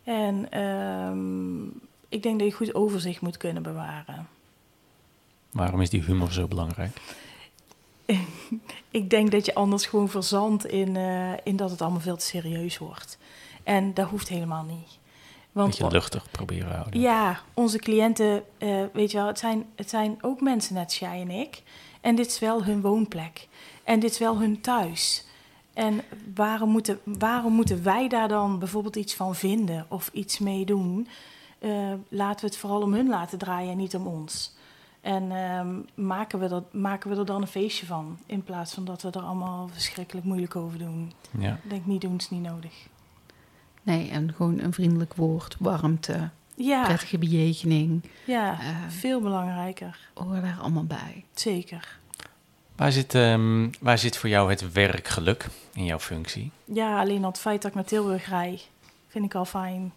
En 0.04 0.60
um, 0.60 1.80
ik 2.08 2.22
denk 2.22 2.38
dat 2.38 2.48
je 2.48 2.54
goed 2.54 2.74
overzicht 2.74 3.20
moet 3.20 3.36
kunnen 3.36 3.62
bewaren. 3.62 4.28
Waarom 5.50 5.80
is 5.80 5.90
die 5.90 6.02
humor 6.02 6.32
zo 6.32 6.46
belangrijk? 6.46 6.96
ik 8.90 9.10
denk 9.10 9.30
dat 9.30 9.46
je 9.46 9.54
anders 9.54 9.86
gewoon 9.86 10.08
verzandt 10.08 10.66
in, 10.66 10.94
uh, 10.94 11.32
in 11.44 11.56
dat 11.56 11.70
het 11.70 11.82
allemaal 11.82 12.00
veel 12.00 12.16
te 12.16 12.24
serieus 12.24 12.78
wordt. 12.78 13.18
En 13.62 13.94
dat 13.94 14.08
hoeft 14.08 14.28
helemaal 14.28 14.64
niet. 14.64 14.98
Want, 15.56 15.68
Beetje 15.78 15.90
luchtig 15.90 16.30
proberen 16.30 16.74
houden. 16.74 17.00
Ja, 17.00 17.40
onze 17.54 17.78
cliënten, 17.78 18.42
uh, 18.58 18.84
weet 18.92 19.10
je 19.10 19.16
wel, 19.16 19.26
het 19.26 19.38
zijn, 19.38 19.66
het 19.76 19.90
zijn 19.90 20.18
ook 20.20 20.40
mensen 20.40 20.74
net 20.74 20.84
als 20.84 20.98
jij 20.98 21.20
en 21.20 21.30
ik. 21.30 21.62
En 22.00 22.14
dit 22.14 22.26
is 22.26 22.38
wel 22.38 22.64
hun 22.64 22.80
woonplek. 22.80 23.48
En 23.84 24.00
dit 24.00 24.10
is 24.10 24.18
wel 24.18 24.38
hun 24.38 24.60
thuis. 24.60 25.26
En 25.74 26.02
waarom 26.34 26.70
moeten, 26.70 27.00
waarom 27.04 27.52
moeten 27.52 27.82
wij 27.82 28.08
daar 28.08 28.28
dan 28.28 28.58
bijvoorbeeld 28.58 28.96
iets 28.96 29.14
van 29.14 29.34
vinden 29.34 29.86
of 29.88 30.10
iets 30.12 30.38
mee 30.38 30.64
doen? 30.64 31.08
Uh, 31.58 31.92
laten 32.08 32.40
we 32.40 32.46
het 32.46 32.56
vooral 32.56 32.82
om 32.82 32.94
hun 32.94 33.08
laten 33.08 33.38
draaien 33.38 33.70
en 33.70 33.76
niet 33.76 33.96
om 33.96 34.06
ons. 34.06 34.54
En 35.00 35.32
um, 35.32 35.84
maken, 35.94 36.38
we 36.38 36.48
dat, 36.48 36.72
maken 36.72 37.10
we 37.10 37.16
er 37.16 37.26
dan 37.26 37.42
een 37.42 37.48
feestje 37.48 37.86
van, 37.86 38.18
in 38.26 38.42
plaats 38.42 38.74
van 38.74 38.84
dat 38.84 39.02
we 39.02 39.10
er 39.10 39.20
allemaal 39.20 39.68
verschrikkelijk 39.72 40.26
moeilijk 40.26 40.56
over 40.56 40.78
doen. 40.78 41.12
Ja. 41.38 41.52
Ik 41.62 41.70
denk, 41.70 41.86
niet 41.86 42.00
doen 42.00 42.16
is 42.16 42.30
niet 42.30 42.42
nodig. 42.42 42.88
Nee, 43.86 44.10
en 44.10 44.34
gewoon 44.34 44.60
een 44.60 44.72
vriendelijk 44.72 45.14
woord, 45.14 45.56
warmte, 45.58 46.28
ja. 46.54 46.84
prettige 46.84 47.18
bejegening. 47.18 48.02
Ja, 48.24 48.52
uh, 48.52 48.68
veel 48.88 49.20
belangrijker. 49.20 49.98
Hoor 50.14 50.40
daar 50.40 50.58
allemaal 50.60 50.84
bij. 50.84 51.24
Zeker. 51.34 51.98
Waar 52.76 52.92
zit, 52.92 53.14
um, 53.14 53.70
waar 53.80 53.98
zit 53.98 54.16
voor 54.16 54.28
jou 54.28 54.50
het 54.50 54.72
werkgeluk 54.72 55.46
in 55.72 55.84
jouw 55.84 55.98
functie? 55.98 56.50
Ja, 56.64 57.00
alleen 57.00 57.22
al 57.24 57.30
het 57.30 57.38
feit 57.38 57.62
dat 57.62 57.70
ik 57.70 57.76
naar 57.76 57.86
Tilburg 57.86 58.28
rij, 58.28 58.60
vind 59.08 59.24
ik 59.24 59.34
al 59.34 59.44
fijn. 59.44 59.92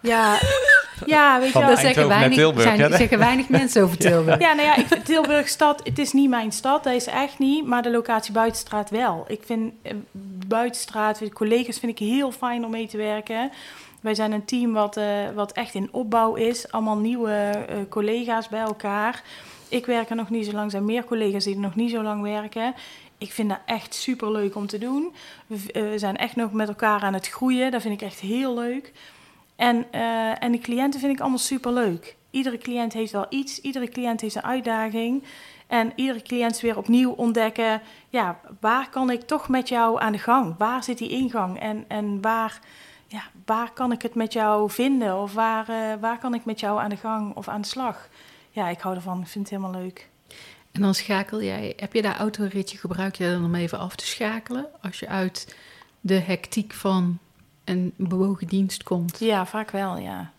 Ja, 0.00 0.38
ja 1.06 1.38
weet 1.40 1.52
je 1.52 1.58
wel. 1.58 1.68
Dat 1.68 1.78
zeggen 1.78 2.08
weinig, 2.08 2.36
Tilburg, 2.36 2.62
zijn, 2.62 2.78
ja, 2.78 2.96
zeggen 2.96 3.18
weinig 3.18 3.48
mensen 3.48 3.82
over 3.82 3.96
Tilburg. 4.06 4.40
Ja, 4.40 4.52
nou 4.52 4.66
ja, 4.68 4.76
ik, 4.76 4.86
Tilburg 4.86 5.48
stad, 5.48 5.80
het 5.84 5.98
is 5.98 6.12
niet 6.12 6.28
mijn 6.28 6.52
stad, 6.52 6.84
dat 6.84 6.94
is 6.94 7.06
echt 7.06 7.38
niet. 7.38 7.66
Maar 7.66 7.82
de 7.82 7.90
locatie 7.90 8.32
Buitenstraat 8.32 8.90
wel. 8.90 9.24
Ik 9.28 9.40
vind 9.44 9.72
uh, 9.82 9.92
Buitenstraat, 10.46 11.22
collega's 11.32 11.78
vind 11.78 11.92
ik 11.92 12.06
heel 12.08 12.32
fijn 12.32 12.64
om 12.64 12.70
mee 12.70 12.86
te 12.86 12.96
werken. 12.96 13.50
Wij 14.00 14.14
zijn 14.14 14.32
een 14.32 14.44
team 14.44 14.72
wat, 14.72 14.96
uh, 14.96 15.04
wat 15.34 15.52
echt 15.52 15.74
in 15.74 15.88
opbouw 15.92 16.34
is. 16.34 16.72
Allemaal 16.72 16.96
nieuwe 16.96 17.66
uh, 17.70 17.76
collega's 17.88 18.48
bij 18.48 18.60
elkaar. 18.60 19.22
Ik 19.68 19.86
werk 19.86 20.10
er 20.10 20.16
nog 20.16 20.30
niet 20.30 20.46
zo 20.46 20.52
lang. 20.52 20.64
Er 20.64 20.70
zijn 20.70 20.84
meer 20.84 21.04
collega's 21.04 21.44
die 21.44 21.54
er 21.54 21.60
nog 21.60 21.74
niet 21.74 21.90
zo 21.90 22.02
lang 22.02 22.22
werken. 22.22 22.74
Ik 23.18 23.32
vind 23.32 23.48
dat 23.48 23.58
echt 23.66 23.94
super 23.94 24.32
leuk 24.32 24.54
om 24.54 24.66
te 24.66 24.78
doen. 24.78 25.14
We, 25.46 25.60
we 25.72 25.98
zijn 25.98 26.16
echt 26.16 26.36
nog 26.36 26.52
met 26.52 26.68
elkaar 26.68 27.00
aan 27.00 27.14
het 27.14 27.28
groeien. 27.28 27.70
Dat 27.70 27.82
vind 27.82 28.00
ik 28.00 28.06
echt 28.08 28.20
heel 28.20 28.54
leuk. 28.54 28.92
En, 29.60 29.86
uh, 29.94 30.42
en 30.42 30.52
de 30.52 30.58
cliënten 30.58 31.00
vind 31.00 31.12
ik 31.12 31.20
allemaal 31.20 31.38
super 31.38 31.72
leuk. 31.72 32.16
Iedere 32.30 32.58
cliënt 32.58 32.92
heeft 32.92 33.12
wel 33.12 33.26
iets, 33.28 33.60
iedere 33.60 33.88
cliënt 33.88 34.20
heeft 34.20 34.34
een 34.34 34.42
uitdaging. 34.42 35.24
En 35.66 35.92
iedere 35.94 36.22
cliënt 36.22 36.60
weer 36.60 36.76
opnieuw 36.76 37.10
ontdekken, 37.10 37.82
ja, 38.08 38.40
waar 38.60 38.90
kan 38.90 39.10
ik 39.10 39.22
toch 39.22 39.48
met 39.48 39.68
jou 39.68 40.00
aan 40.00 40.12
de 40.12 40.18
gang? 40.18 40.54
Waar 40.58 40.84
zit 40.84 40.98
die 40.98 41.08
ingang? 41.08 41.58
En, 41.60 41.84
en 41.88 42.20
waar, 42.20 42.60
ja, 43.06 43.22
waar 43.44 43.72
kan 43.72 43.92
ik 43.92 44.02
het 44.02 44.14
met 44.14 44.32
jou 44.32 44.70
vinden? 44.70 45.16
Of 45.18 45.32
waar, 45.32 45.68
eh, 45.68 46.00
waar 46.00 46.18
kan 46.18 46.34
ik 46.34 46.44
met 46.44 46.60
jou 46.60 46.80
aan 46.80 46.90
de 46.90 46.96
gang 46.96 47.36
of 47.36 47.48
aan 47.48 47.60
de 47.60 47.66
slag? 47.66 48.08
Ja, 48.50 48.68
ik 48.68 48.80
hou 48.80 48.94
ervan. 48.94 49.20
Ik 49.20 49.26
vind 49.26 49.50
het 49.50 49.58
helemaal 49.58 49.82
leuk. 49.82 50.08
En 50.72 50.80
dan 50.80 50.94
schakel 50.94 51.42
jij, 51.42 51.72
heb 51.76 51.92
je 51.92 52.02
daar 52.02 52.16
autoritje, 52.16 52.78
gebruik 52.78 53.14
je 53.14 53.30
dan 53.30 53.44
om 53.44 53.54
even 53.54 53.78
af 53.78 53.96
te 53.96 54.06
schakelen? 54.06 54.66
Als 54.82 54.98
je 54.98 55.08
uit 55.08 55.56
de 56.00 56.18
hectiek 56.18 56.72
van 56.72 57.18
een 57.70 57.92
bewogen 57.96 58.46
dienst 58.46 58.82
komt. 58.82 59.16
Ja, 59.18 59.46
vaak 59.46 59.70
wel, 59.70 59.96
ja. 59.98 60.30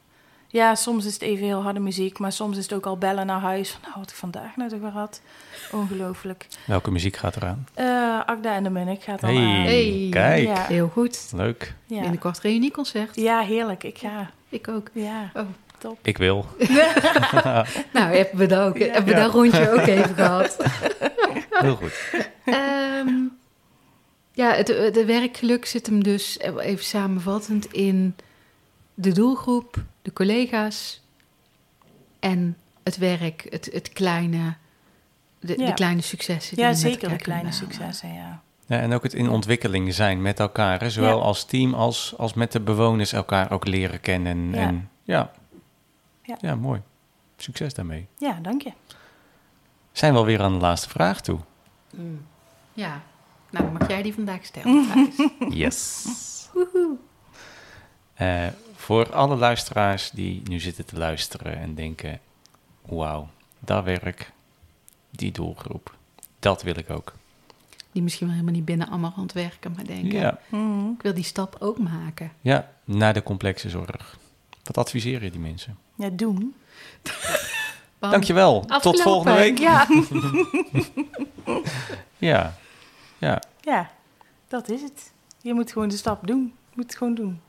Ja, 0.47 0.75
soms 0.75 1.05
is 1.05 1.13
het 1.13 1.21
even 1.21 1.45
heel 1.45 1.61
harde 1.61 1.79
muziek, 1.79 2.19
maar 2.19 2.31
soms 2.31 2.57
is 2.57 2.63
het 2.63 2.73
ook 2.73 2.85
al 2.85 2.97
bellen 2.97 3.25
naar 3.25 3.39
huis. 3.39 3.69
Van, 3.71 3.79
nou, 3.83 3.93
wat 3.99 4.09
ik 4.09 4.15
vandaag 4.15 4.55
nou 4.55 4.69
toch 4.69 4.79
weer 4.79 4.89
had. 4.89 5.21
Ongelooflijk. 5.71 6.47
Welke 6.65 6.91
muziek 6.91 7.15
gaat 7.17 7.35
eraan? 7.35 7.67
Uh, 7.79 8.19
Agda 8.25 8.53
en 8.55 8.63
de 8.63 8.69
Munnik 8.69 9.03
gaat 9.03 9.23
al 9.23 9.29
Hey, 9.29 9.37
aan. 9.37 9.61
Hey. 9.61 10.07
kijk. 10.09 10.43
Ja. 10.47 10.65
Heel 10.65 10.87
goed. 10.93 11.31
Leuk. 11.35 11.75
Ja. 11.85 11.99
Binnenkort 12.01 12.39
reunieconcert. 12.39 13.15
ja, 13.15 13.39
heerlijk. 13.41 13.83
Ik 13.83 13.97
ga. 13.97 14.29
Ik 14.49 14.67
ook. 14.67 14.89
Ja, 14.93 15.31
Oh. 15.33 15.45
top. 15.77 15.97
Ik 16.01 16.17
wil. 16.17 16.45
Nou, 17.93 18.15
hebben 18.15 18.37
we 18.37 18.45
dat, 18.45 18.67
ook, 18.67 18.77
Ja. 18.77 18.85
hebben 18.85 19.13
we 19.13 19.19
Ja. 19.19 19.23
dat 19.25 19.33
rondje 19.33 19.71
ook 19.71 19.85
even 19.87 20.15
gehad. 20.15 20.57
Heel 21.49 21.75
goed. 21.75 22.09
Ehm, 22.45 23.09
ja, 24.31 24.53
het, 24.53 24.67
de 24.67 25.03
werkgeluk 25.05 25.65
zit 25.65 25.85
hem 25.85 26.03
dus, 26.03 26.39
even 26.39 26.85
samenvattend, 26.85 27.65
in 27.73 28.15
de 28.93 29.11
doelgroep, 29.11 29.83
de 30.01 30.13
collega's 30.13 31.01
en 32.19 32.57
het 32.83 32.97
werk, 32.97 33.45
het, 33.49 33.69
het 33.73 33.89
kleine, 33.89 34.53
de, 35.39 35.57
Ja. 35.59 35.65
de 35.65 35.73
kleine 35.73 36.01
successen. 36.01 36.55
die 36.55 36.65
Ja, 36.65 36.73
zeker 36.73 37.09
de 37.09 37.15
kleine 37.15 37.51
successen, 37.51 38.13
ja. 38.13 38.41
Ja, 38.65 38.79
en 38.79 38.93
ook 38.93 39.03
het 39.03 39.13
in 39.13 39.29
ontwikkeling 39.29 39.93
zijn 39.93 40.21
met 40.21 40.39
elkaar. 40.39 40.79
Hè? 40.79 40.89
Zowel 40.89 41.17
Ja. 41.17 41.23
als 41.23 41.45
team 41.45 41.73
als, 41.73 42.13
als 42.17 42.33
met 42.33 42.51
de 42.51 42.59
bewoners 42.59 43.13
elkaar 43.13 43.51
ook 43.51 43.67
leren 43.67 43.99
kennen. 44.01 44.31
En, 44.31 44.49
Ja. 44.51 44.67
en 44.67 44.89
ja. 45.03 45.31
Ja. 46.23 46.37
Ja. 46.41 46.55
mooi. 46.55 46.81
Succes 47.37 47.73
daarmee. 47.73 48.07
Ja, 48.17 48.39
dank 48.41 48.61
je. 48.61 48.71
Zijn 49.91 50.13
we 50.13 50.19
alweer 50.19 50.41
aan 50.41 50.53
de 50.53 50.59
laatste 50.59 50.89
vraag 50.89 51.21
toe? 51.21 51.39
Mm. 51.89 52.25
Ja, 52.73 53.01
nou 53.51 53.63
dan 53.65 53.73
mag 53.73 53.87
jij 53.87 54.01
die 54.01 54.13
vandaag 54.13 54.45
stellen. 54.45 54.85
Yes. 55.49 56.05
Eh, 58.13 58.47
voor 58.75 59.13
alle 59.13 59.35
luisteraars 59.35 60.11
die 60.11 60.41
nu 60.49 60.59
zitten 60.59 60.85
te 60.85 60.97
luisteren 60.97 61.57
en 61.57 61.75
denken: 61.75 62.19
wauw, 62.85 63.27
dat 63.59 63.83
werk, 63.83 64.31
die 65.09 65.31
doelgroep, 65.31 65.95
dat 66.39 66.63
wil 66.63 66.77
ik 66.77 66.89
ook. 66.89 67.13
Die 67.91 68.01
misschien 68.03 68.25
wel 68.27 68.35
helemaal 68.35 68.55
niet 68.55 68.65
binnen 68.65 68.87
Amarant 68.87 69.33
werken, 69.33 69.73
maar 69.75 69.85
denken, 69.85 70.19
Ja, 70.19 70.39
Mhm. 70.49 70.89
ik 70.89 71.01
wil 71.01 71.13
die 71.13 71.23
stap 71.23 71.55
ook 71.59 71.77
maken. 71.79 72.31
ja, 72.41 72.71
naar 72.83 73.13
de 73.13 73.23
complexe 73.23 73.69
zorg. 73.69 74.17
Wat 74.63 74.77
adviseer 74.77 75.23
je 75.23 75.31
die 75.31 75.39
mensen? 75.39 75.77
Ja, 75.95 76.09
doen. 76.09 76.55
Dankjewel. 77.99 78.65
Tot 78.81 79.01
volgende 79.01 79.37
week. 79.37 79.57
Ja. 79.59 79.87
Ja, 82.17 82.55
ja. 83.21 83.41
ja, 83.61 83.89
dat 84.47 84.69
is 84.69 84.81
het. 84.81 85.11
Je 85.41 85.53
moet 85.53 85.71
gewoon 85.71 85.89
de 85.89 85.97
stap 85.97 86.27
doen. 86.27 86.41
Je 86.69 86.75
moet 86.75 86.85
het 86.85 86.95
gewoon 86.97 87.15
doen. 87.15 87.41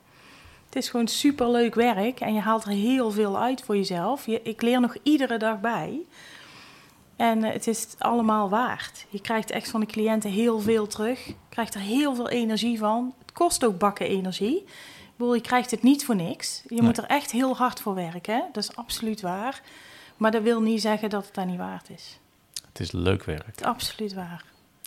Het 0.65 0.75
is 0.75 0.89
gewoon 0.89 1.07
superleuk 1.07 1.75
werk 1.75 2.19
en 2.19 2.33
je 2.33 2.39
haalt 2.41 2.63
er 2.63 2.71
heel 2.71 3.11
veel 3.11 3.39
uit 3.39 3.61
voor 3.61 3.75
jezelf. 3.75 4.25
Je, 4.25 4.41
ik 4.41 4.61
leer 4.61 4.79
nog 4.79 4.95
iedere 5.03 5.37
dag 5.37 5.59
bij. 5.59 5.99
En 7.15 7.43
eh, 7.43 7.53
het 7.53 7.67
is 7.67 7.81
het 7.81 7.95
allemaal 7.99 8.49
waard. 8.49 9.05
Je 9.09 9.21
krijgt 9.21 9.51
echt 9.51 9.69
van 9.69 9.79
de 9.79 9.85
cliënten 9.85 10.29
heel 10.31 10.59
veel 10.59 10.87
terug. 10.87 11.25
Je 11.25 11.35
krijgt 11.49 11.73
er 11.73 11.79
heel 11.81 12.15
veel 12.15 12.29
energie 12.29 12.77
van. 12.77 13.13
Het 13.19 13.31
kost 13.31 13.65
ook 13.65 13.77
bakken 13.79 14.07
energie. 14.07 14.57
Ik 14.57 15.19
bedoel, 15.19 15.33
je 15.35 15.41
krijgt 15.41 15.71
het 15.71 15.83
niet 15.83 16.05
voor 16.05 16.15
niks. 16.15 16.61
Je 16.67 16.75
Nee. 16.75 16.81
moet 16.83 16.97
er 16.97 17.03
echt 17.05 17.31
heel 17.31 17.55
hard 17.55 17.81
voor 17.81 17.95
werken. 17.95 18.43
Dat 18.51 18.63
is 18.63 18.75
absoluut 18.75 19.21
waar. 19.21 19.61
Maar 20.17 20.31
dat 20.31 20.41
wil 20.43 20.61
niet 20.61 20.81
zeggen 20.81 21.09
dat 21.09 21.25
het 21.25 21.33
daar 21.35 21.45
niet 21.45 21.57
waard 21.57 21.89
is. 21.89 22.19
Het 22.67 22.79
is 22.79 22.91
leuk 22.91 23.23
werk. 23.23 23.61
Absoluut 23.61 24.13
waar. 24.13 24.43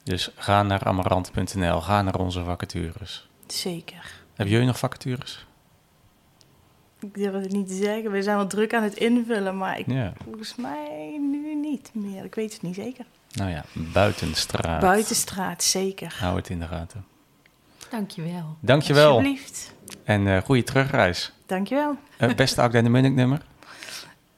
Dus 0.06 0.30
ga 0.36 0.62
naar 0.62 0.84
amarant.nl, 0.84 1.80
ga 1.80 2.02
naar 2.02 2.14
onze 2.18 2.44
vacatures. 2.44 3.28
Zeker. 3.46 4.12
Hebben 4.34 4.54
jullie 4.54 4.66
nog 4.66 4.78
vacatures? 4.78 5.46
Ik 7.00 7.14
durf 7.14 7.32
het 7.42 7.52
niet 7.52 7.68
te 7.68 7.74
zeggen. 7.74 8.10
We 8.10 8.22
zijn 8.22 8.36
wel 8.36 8.46
druk 8.46 8.74
aan 8.74 8.82
het 8.82 8.94
invullen, 8.94 9.56
maar 9.56 9.78
ik, 9.78 9.86
Ja. 9.86 10.12
volgens 10.24 10.56
mij 10.56 11.18
nu 11.20 11.54
niet 11.54 11.90
meer. 11.92 12.24
Ik 12.24 12.34
weet 12.34 12.52
het 12.52 12.62
niet 12.62 12.74
zeker. 12.74 13.04
Nou 13.32 13.50
ja, 13.50 13.64
buitenstraat. 13.72 14.80
Buitenstraat, 14.80 15.62
zeker. 15.62 16.14
Hou 16.18 16.36
het 16.36 16.48
in 16.48 16.58
de 16.60 16.66
gaten. 16.66 17.04
Dankjewel. 17.90 18.56
Dankjewel. 18.60 19.10
Alsjeblieft. 19.10 19.72
En 20.04 20.26
eh 20.26 20.42
goede 20.42 20.62
terugreis. 20.62 21.32
Dankjewel. 21.46 21.96
Uh, 22.20 22.34
beste 22.34 22.60
Agda 22.60 22.82
de 22.82 22.88
Munnik 22.88 23.12
nummer. 23.14 23.42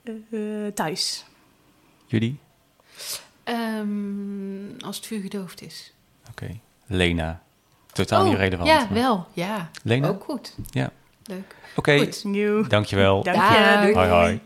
Eh, 0.03 0.67
eh, 0.67 0.73
thuis. 0.75 1.25
Jullie? 2.07 2.39
Ehm, 3.49 4.79
als 4.85 4.97
het 4.97 5.07
vuur 5.07 5.21
gedoofd 5.21 5.63
is. 5.63 5.93
Oké. 6.31 6.61
Lena. 6.87 7.43
Totaal 7.93 8.25
niet 8.25 8.33
Oh, 8.35 8.39
relevant. 8.39 8.69
Ja, 8.69 8.79
maar- 8.79 8.93
wel. 8.93 9.27
Ja, 9.33 9.71
Lena? 9.83 10.09
ook 10.09 10.25
goed. 10.25 10.55
Ja. 10.71 10.91
Leuk. 11.25 11.57
Oké. 11.77 11.99
Goed. 11.99 12.25
Nieuw. 12.25 12.63
Dankjewel. 12.67 13.23
Dank 13.23 13.37
Dag. 13.37 13.77
je. 13.81 13.83
Doei. 13.83 13.95
Hoi 13.95 14.09
hoi. 14.09 14.41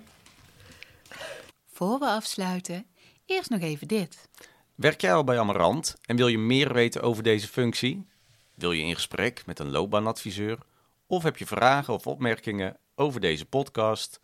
Voor 1.73 1.99
we 1.99 2.07
afsluiten, 2.07 2.87
eerst 3.27 3.51
nog 3.51 3.61
even 3.61 3.89
dit. 3.89 4.29
Werk 4.75 5.01
jij 5.01 5.15
al 5.15 5.25
bij 5.25 5.39
Amarant 5.39 5.97
en 6.07 6.17
wil 6.17 6.29
je 6.29 6.39
meer 6.39 6.73
weten 6.73 7.03
over 7.03 7.23
deze 7.23 7.49
functie? 7.49 8.07
Wil 8.55 8.73
je 8.73 8.83
in 8.83 8.95
gesprek 8.95 9.43
met 9.47 9.59
een 9.59 9.71
loopbaanadviseur? 9.71 10.59
Of 11.07 11.23
heb 11.23 11.37
je 11.37 11.47
vragen 11.47 11.95
of 11.95 12.07
opmerkingen 12.07 12.77
over 12.95 13.21
deze 13.21 13.45
podcast? 13.45 14.21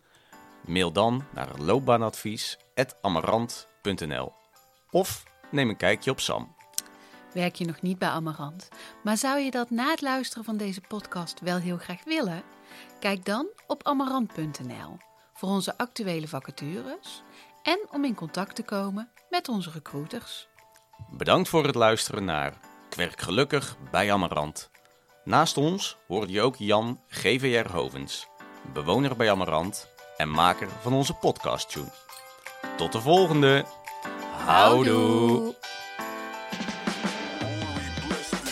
Mail 0.65 0.91
dan 0.91 1.23
naar 1.33 1.49
loopbaanadvies.amarant.nl 1.57 4.31
Of 4.91 5.23
neem 5.51 5.69
een 5.69 5.77
kijkje 5.77 6.11
op 6.11 6.19
Sam. 6.19 6.55
Werk 7.33 7.55
je 7.55 7.65
nog 7.65 7.81
niet 7.81 7.97
bij 7.97 8.09
Amarant, 8.09 8.69
maar 9.03 9.17
zou 9.17 9.39
je 9.39 9.51
dat 9.51 9.69
na 9.69 9.89
het 9.89 10.01
luisteren 10.01 10.43
van 10.43 10.57
deze 10.57 10.81
podcast 10.87 11.39
wel 11.39 11.57
heel 11.57 11.77
graag 11.77 12.03
willen? 12.03 12.43
Kijk 12.99 13.25
dan 13.25 13.47
op 13.67 13.83
amarant.nl 13.83 14.97
voor 15.33 15.49
onze 15.49 15.77
actuele 15.77 16.27
vacatures 16.27 17.23
en 17.63 17.79
om 17.91 18.05
in 18.05 18.15
contact 18.15 18.55
te 18.55 18.63
komen 18.63 19.09
met 19.29 19.49
onze 19.49 19.71
recruiters. 19.71 20.47
Bedankt 21.11 21.49
voor 21.49 21.65
het 21.65 21.75
luisteren 21.75 22.25
naar 22.25 22.53
Ik 22.89 22.95
werk 22.95 23.21
gelukkig 23.21 23.77
bij 23.91 24.13
Amarant. 24.13 24.69
Naast 25.23 25.57
ons 25.57 25.97
hoorde 26.07 26.31
je 26.31 26.41
ook 26.41 26.55
Jan 26.55 27.01
GVR 27.07 27.71
Hovens, 27.71 28.27
bewoner 28.73 29.15
bij 29.15 29.31
Amarant 29.31 29.87
en 30.17 30.29
maker 30.29 30.69
van 30.81 30.93
onze 30.93 31.13
podcast 31.13 31.69
tune. 31.69 31.91
Tot 32.77 32.91
de 32.91 33.01
volgende. 33.01 33.65
Houdoe. 34.49 35.55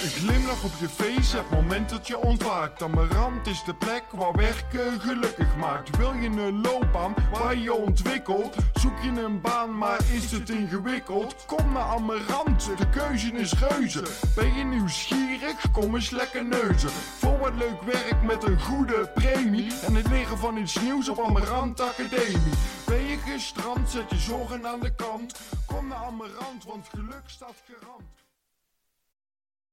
Een 0.04 0.10
glimlach 0.10 0.64
op 0.64 0.72
je 0.80 0.90
face, 0.90 1.38
het 1.38 1.50
moment 1.50 1.90
dat 1.90 2.08
je 2.08 2.18
ontwaakt. 2.18 2.84
Amarant 2.84 3.48
is 3.48 3.64
de 3.64 3.76
plek 3.76 4.04
waar 4.12 4.34
werken 4.34 5.02
gelukkig 5.02 5.56
maakt. 5.56 5.98
Wil 5.98 6.14
je 6.14 6.28
een 6.28 6.62
loopbaan 6.62 7.14
waar 7.32 7.58
je 7.58 7.74
ontwikkelt? 7.74 8.56
Zoek 8.74 9.00
je 9.02 9.22
een 9.22 9.42
baan, 9.42 9.78
maar 9.78 10.00
is 10.14 10.32
het 10.32 10.50
ingewikkeld? 10.50 11.36
Kom 11.46 11.74
naar 11.74 11.84
Amarant, 11.84 12.70
de 12.78 12.90
keuze 12.90 13.32
is 13.32 13.54
reuze. 13.54 14.04
Ben 14.36 14.54
je 14.54 14.64
nieuwsgierig? 14.64 15.72
Kom 15.72 15.96
eens 15.96 16.10
lekker 16.10 16.46
neuzen. 16.46 16.90
Voor 17.18 17.40
wat 17.40 17.56
leuk 17.56 17.82
werk 17.82 18.24
met 18.24 18.44
een 18.44 18.60
goede 18.60 19.12
premie. 19.14 19.74
En 19.86 19.96
het 19.96 20.08
leren 20.08 20.38
van 20.38 20.58
iets 20.58 20.82
nieuws 20.82 21.10
op 21.10 21.20
Amarant 21.20 21.82
Academie. 21.82 22.54
Ben 22.88 23.04
je 23.04 23.18
gestrand, 23.18 23.90
zet 23.90 24.10
je 24.10 24.16
zorgen 24.16 24.68
aan 24.68 24.80
de 24.80 24.96
kant. 24.96 25.40
Kom 25.66 25.88
naar 25.88 25.98
Amarant, 25.98 26.64
want 26.64 26.88
geluk 26.88 27.24
staat 27.26 27.64
garant. 27.68 28.27